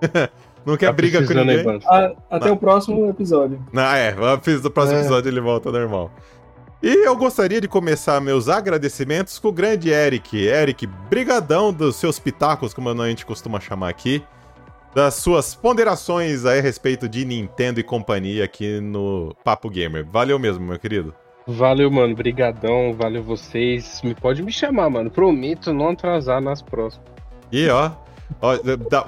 Não 0.64 0.76
quer 0.76 0.86
Tá 0.86 0.92
briga 0.92 1.26
com 1.26 1.34
ninguém. 1.34 1.64
Banzo. 1.64 1.86
Ah, 1.88 2.12
até 2.30 2.50
o 2.50 2.56
próximo 2.56 3.08
episódio. 3.10 3.58
Ah, 3.74 3.96
é, 3.98 4.14
fiz 4.42 4.60
do 4.60 4.70
próximo 4.70 4.98
É. 4.98 5.00
episódio 5.00 5.28
ele 5.28 5.40
volta 5.40 5.72
normal. 5.72 6.10
E 6.82 7.06
eu 7.06 7.16
gostaria 7.16 7.60
de 7.60 7.68
começar 7.68 8.20
meus 8.20 8.48
agradecimentos 8.48 9.38
com 9.38 9.48
o 9.48 9.52
grande 9.52 9.88
Eric. 9.88 10.36
Eric, 10.36 10.84
brigadão 11.08 11.72
dos 11.72 11.94
seus 11.94 12.18
pitacos, 12.18 12.74
como 12.74 12.88
a 12.88 13.08
gente 13.08 13.24
costuma 13.24 13.60
chamar 13.60 13.88
aqui, 13.88 14.20
das 14.92 15.14
suas 15.14 15.54
ponderações 15.54 16.44
aí 16.44 16.58
a 16.58 16.62
respeito 16.62 17.08
de 17.08 17.24
Nintendo 17.24 17.78
e 17.78 17.84
companhia 17.84 18.44
aqui 18.44 18.80
no 18.80 19.32
Papo 19.44 19.70
Gamer. 19.70 20.04
Valeu 20.04 20.40
mesmo, 20.40 20.66
meu 20.66 20.76
querido. 20.76 21.14
Valeu, 21.46 21.88
mano. 21.88 22.16
Brigadão. 22.16 22.92
Valeu 22.94 23.22
vocês. 23.22 24.02
Me 24.02 24.12
pode 24.12 24.42
me 24.42 24.50
chamar, 24.50 24.90
mano. 24.90 25.08
Prometo 25.08 25.72
não 25.72 25.90
atrasar 25.90 26.40
nas 26.40 26.60
próximas. 26.60 27.06
E 27.52 27.68
ó, 27.68 27.92
ó, 28.40 28.54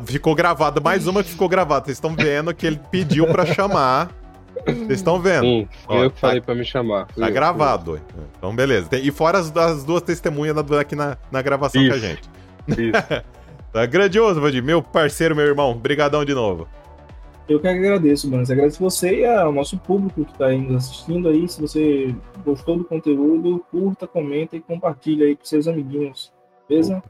ficou 0.04 0.34
gravado, 0.36 0.80
mais 0.80 1.08
uma 1.08 1.24
que 1.24 1.30
ficou 1.30 1.48
gravada. 1.48 1.86
Vocês 1.86 1.96
estão 1.96 2.14
vendo 2.14 2.54
que 2.54 2.68
ele 2.68 2.80
pediu 2.88 3.26
pra 3.26 3.44
chamar. 3.44 4.10
Vocês 4.66 4.90
estão 4.90 5.20
vendo? 5.20 5.42
Sim, 5.44 5.68
Ó, 5.88 6.04
eu 6.04 6.10
que 6.10 6.20
tá- 6.20 6.28
falei 6.28 6.40
pra 6.40 6.54
me 6.54 6.64
chamar. 6.64 7.06
Tá 7.08 7.28
Eu- 7.28 7.32
gravado. 7.34 8.00
Então, 8.38 8.54
beleza. 8.54 8.88
E 8.96 9.10
fora 9.10 9.38
as, 9.38 9.54
as 9.56 9.84
duas 9.84 10.02
testemunhas 10.02 10.54
da- 10.54 10.80
aqui 10.80 10.94
na, 10.96 11.16
na 11.30 11.42
gravação 11.42 11.80
com 11.86 11.92
a 11.92 11.96
Isso. 11.96 12.06
gente. 12.06 12.22
Isso. 12.68 12.92
Tá 13.74 13.84
grandioso, 13.86 14.40
Valdir. 14.40 14.62
Meu 14.62 14.80
parceiro, 14.80 15.34
meu 15.34 15.44
irmão. 15.46 15.76
Brigadão 15.76 16.24
de 16.24 16.32
novo. 16.32 16.68
Eu 17.48 17.58
que 17.58 17.66
agradeço, 17.66 18.30
mano. 18.30 18.44
Agradeço 18.44 18.78
você 18.80 19.22
e 19.22 19.26
ao 19.26 19.50
nosso 19.52 19.76
público 19.76 20.24
que 20.24 20.38
tá 20.38 20.46
aí 20.46 20.58
nos 20.58 20.76
assistindo 20.84 21.28
aí. 21.28 21.48
Se 21.48 21.60
você 21.60 22.14
gostou 22.44 22.76
do 22.78 22.84
conteúdo, 22.84 23.64
curta, 23.72 24.06
comenta 24.06 24.54
e 24.56 24.60
compartilha 24.60 25.26
aí 25.26 25.34
com 25.34 25.44
seus 25.44 25.66
amiguinhos. 25.66 26.32
Beleza? 26.68 27.02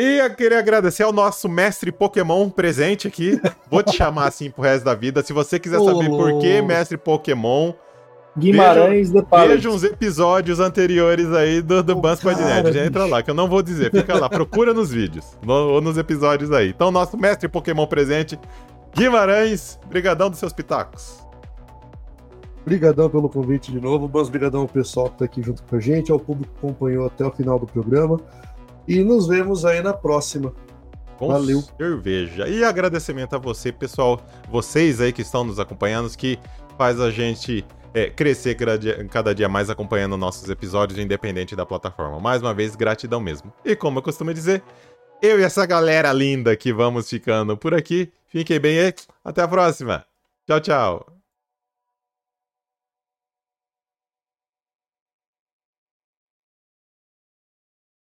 E 0.00 0.18
eu 0.18 0.32
queria 0.32 0.60
agradecer 0.60 1.02
ao 1.02 1.12
nosso 1.12 1.48
mestre 1.48 1.90
Pokémon 1.90 2.48
presente 2.48 3.08
aqui. 3.08 3.40
Vou 3.68 3.82
te 3.82 3.96
chamar 3.96 4.28
assim 4.28 4.48
pro 4.48 4.62
resto 4.62 4.84
da 4.84 4.94
vida. 4.94 5.24
Se 5.24 5.32
você 5.32 5.58
quiser 5.58 5.80
saber 5.80 6.08
por 6.08 6.38
que 6.38 6.62
mestre 6.62 6.96
Pokémon, 6.96 7.72
Guimarães 8.38 9.10
The 9.10 9.22
Palette. 9.22 9.54
veja 9.56 9.68
uns 9.70 9.82
episódios 9.82 10.60
anteriores 10.60 11.32
aí 11.32 11.60
do, 11.60 11.82
do 11.82 11.94
Ô, 11.94 12.00
Bans 12.00 12.22
Nerd. 12.22 12.72
Já 12.72 12.84
entra 12.86 13.06
lá, 13.06 13.24
que 13.24 13.30
eu 13.30 13.34
não 13.34 13.48
vou 13.48 13.60
dizer. 13.60 13.90
Fica 13.90 14.16
lá, 14.16 14.28
procura 14.28 14.72
nos 14.72 14.92
vídeos. 14.92 15.36
no- 15.44 15.52
ou 15.72 15.80
nos 15.80 15.98
episódios 15.98 16.52
aí. 16.52 16.68
Então, 16.68 16.92
nosso 16.92 17.16
mestre 17.16 17.48
Pokémon 17.48 17.84
presente, 17.88 18.38
Guimarães, 18.96 19.80
brigadão 19.88 20.30
dos 20.30 20.38
seus 20.38 20.52
pitacos. 20.52 21.18
Brigadão 22.64 23.10
pelo 23.10 23.28
convite 23.28 23.72
de 23.72 23.80
novo. 23.80 24.06
Bons 24.06 24.28
brigadão 24.28 24.60
ao 24.60 24.68
pessoal 24.68 25.10
que 25.10 25.18
tá 25.18 25.24
aqui 25.24 25.42
junto 25.42 25.60
com 25.64 25.74
a 25.74 25.80
gente, 25.80 26.12
ao 26.12 26.20
público 26.20 26.52
que 26.52 26.58
acompanhou 26.64 27.04
até 27.06 27.26
o 27.26 27.32
final 27.32 27.58
do 27.58 27.66
programa. 27.66 28.20
E 28.88 29.04
nos 29.04 29.28
vemos 29.28 29.66
aí 29.66 29.82
na 29.82 29.92
próxima. 29.92 30.54
Com 31.18 31.28
Valeu. 31.28 31.62
cerveja. 31.76 32.48
E 32.48 32.64
agradecimento 32.64 33.34
a 33.34 33.38
você, 33.38 33.70
pessoal, 33.70 34.20
vocês 34.50 35.00
aí 35.00 35.12
que 35.12 35.20
estão 35.22 35.44
nos 35.44 35.60
acompanhando, 35.60 36.08
que 36.16 36.38
faz 36.78 36.98
a 37.00 37.10
gente 37.10 37.64
é, 37.92 38.08
crescer 38.08 38.54
cada 38.54 38.78
dia, 38.78 39.04
cada 39.08 39.34
dia 39.34 39.48
mais 39.48 39.68
acompanhando 39.68 40.16
nossos 40.16 40.48
episódios, 40.48 40.98
independente 40.98 41.54
da 41.54 41.66
plataforma. 41.66 42.18
Mais 42.18 42.40
uma 42.40 42.54
vez, 42.54 42.74
gratidão 42.74 43.20
mesmo. 43.20 43.52
E 43.64 43.76
como 43.76 43.98
eu 43.98 44.02
costumo 44.02 44.32
dizer, 44.32 44.62
eu 45.20 45.38
e 45.38 45.42
essa 45.42 45.66
galera 45.66 46.12
linda 46.12 46.56
que 46.56 46.72
vamos 46.72 47.10
ficando 47.10 47.56
por 47.56 47.74
aqui. 47.74 48.10
Fiquem 48.28 48.60
bem 48.60 48.78
aí. 48.78 48.94
Até 49.24 49.42
a 49.42 49.48
próxima. 49.48 50.04
Tchau, 50.46 50.60
tchau. 50.60 51.17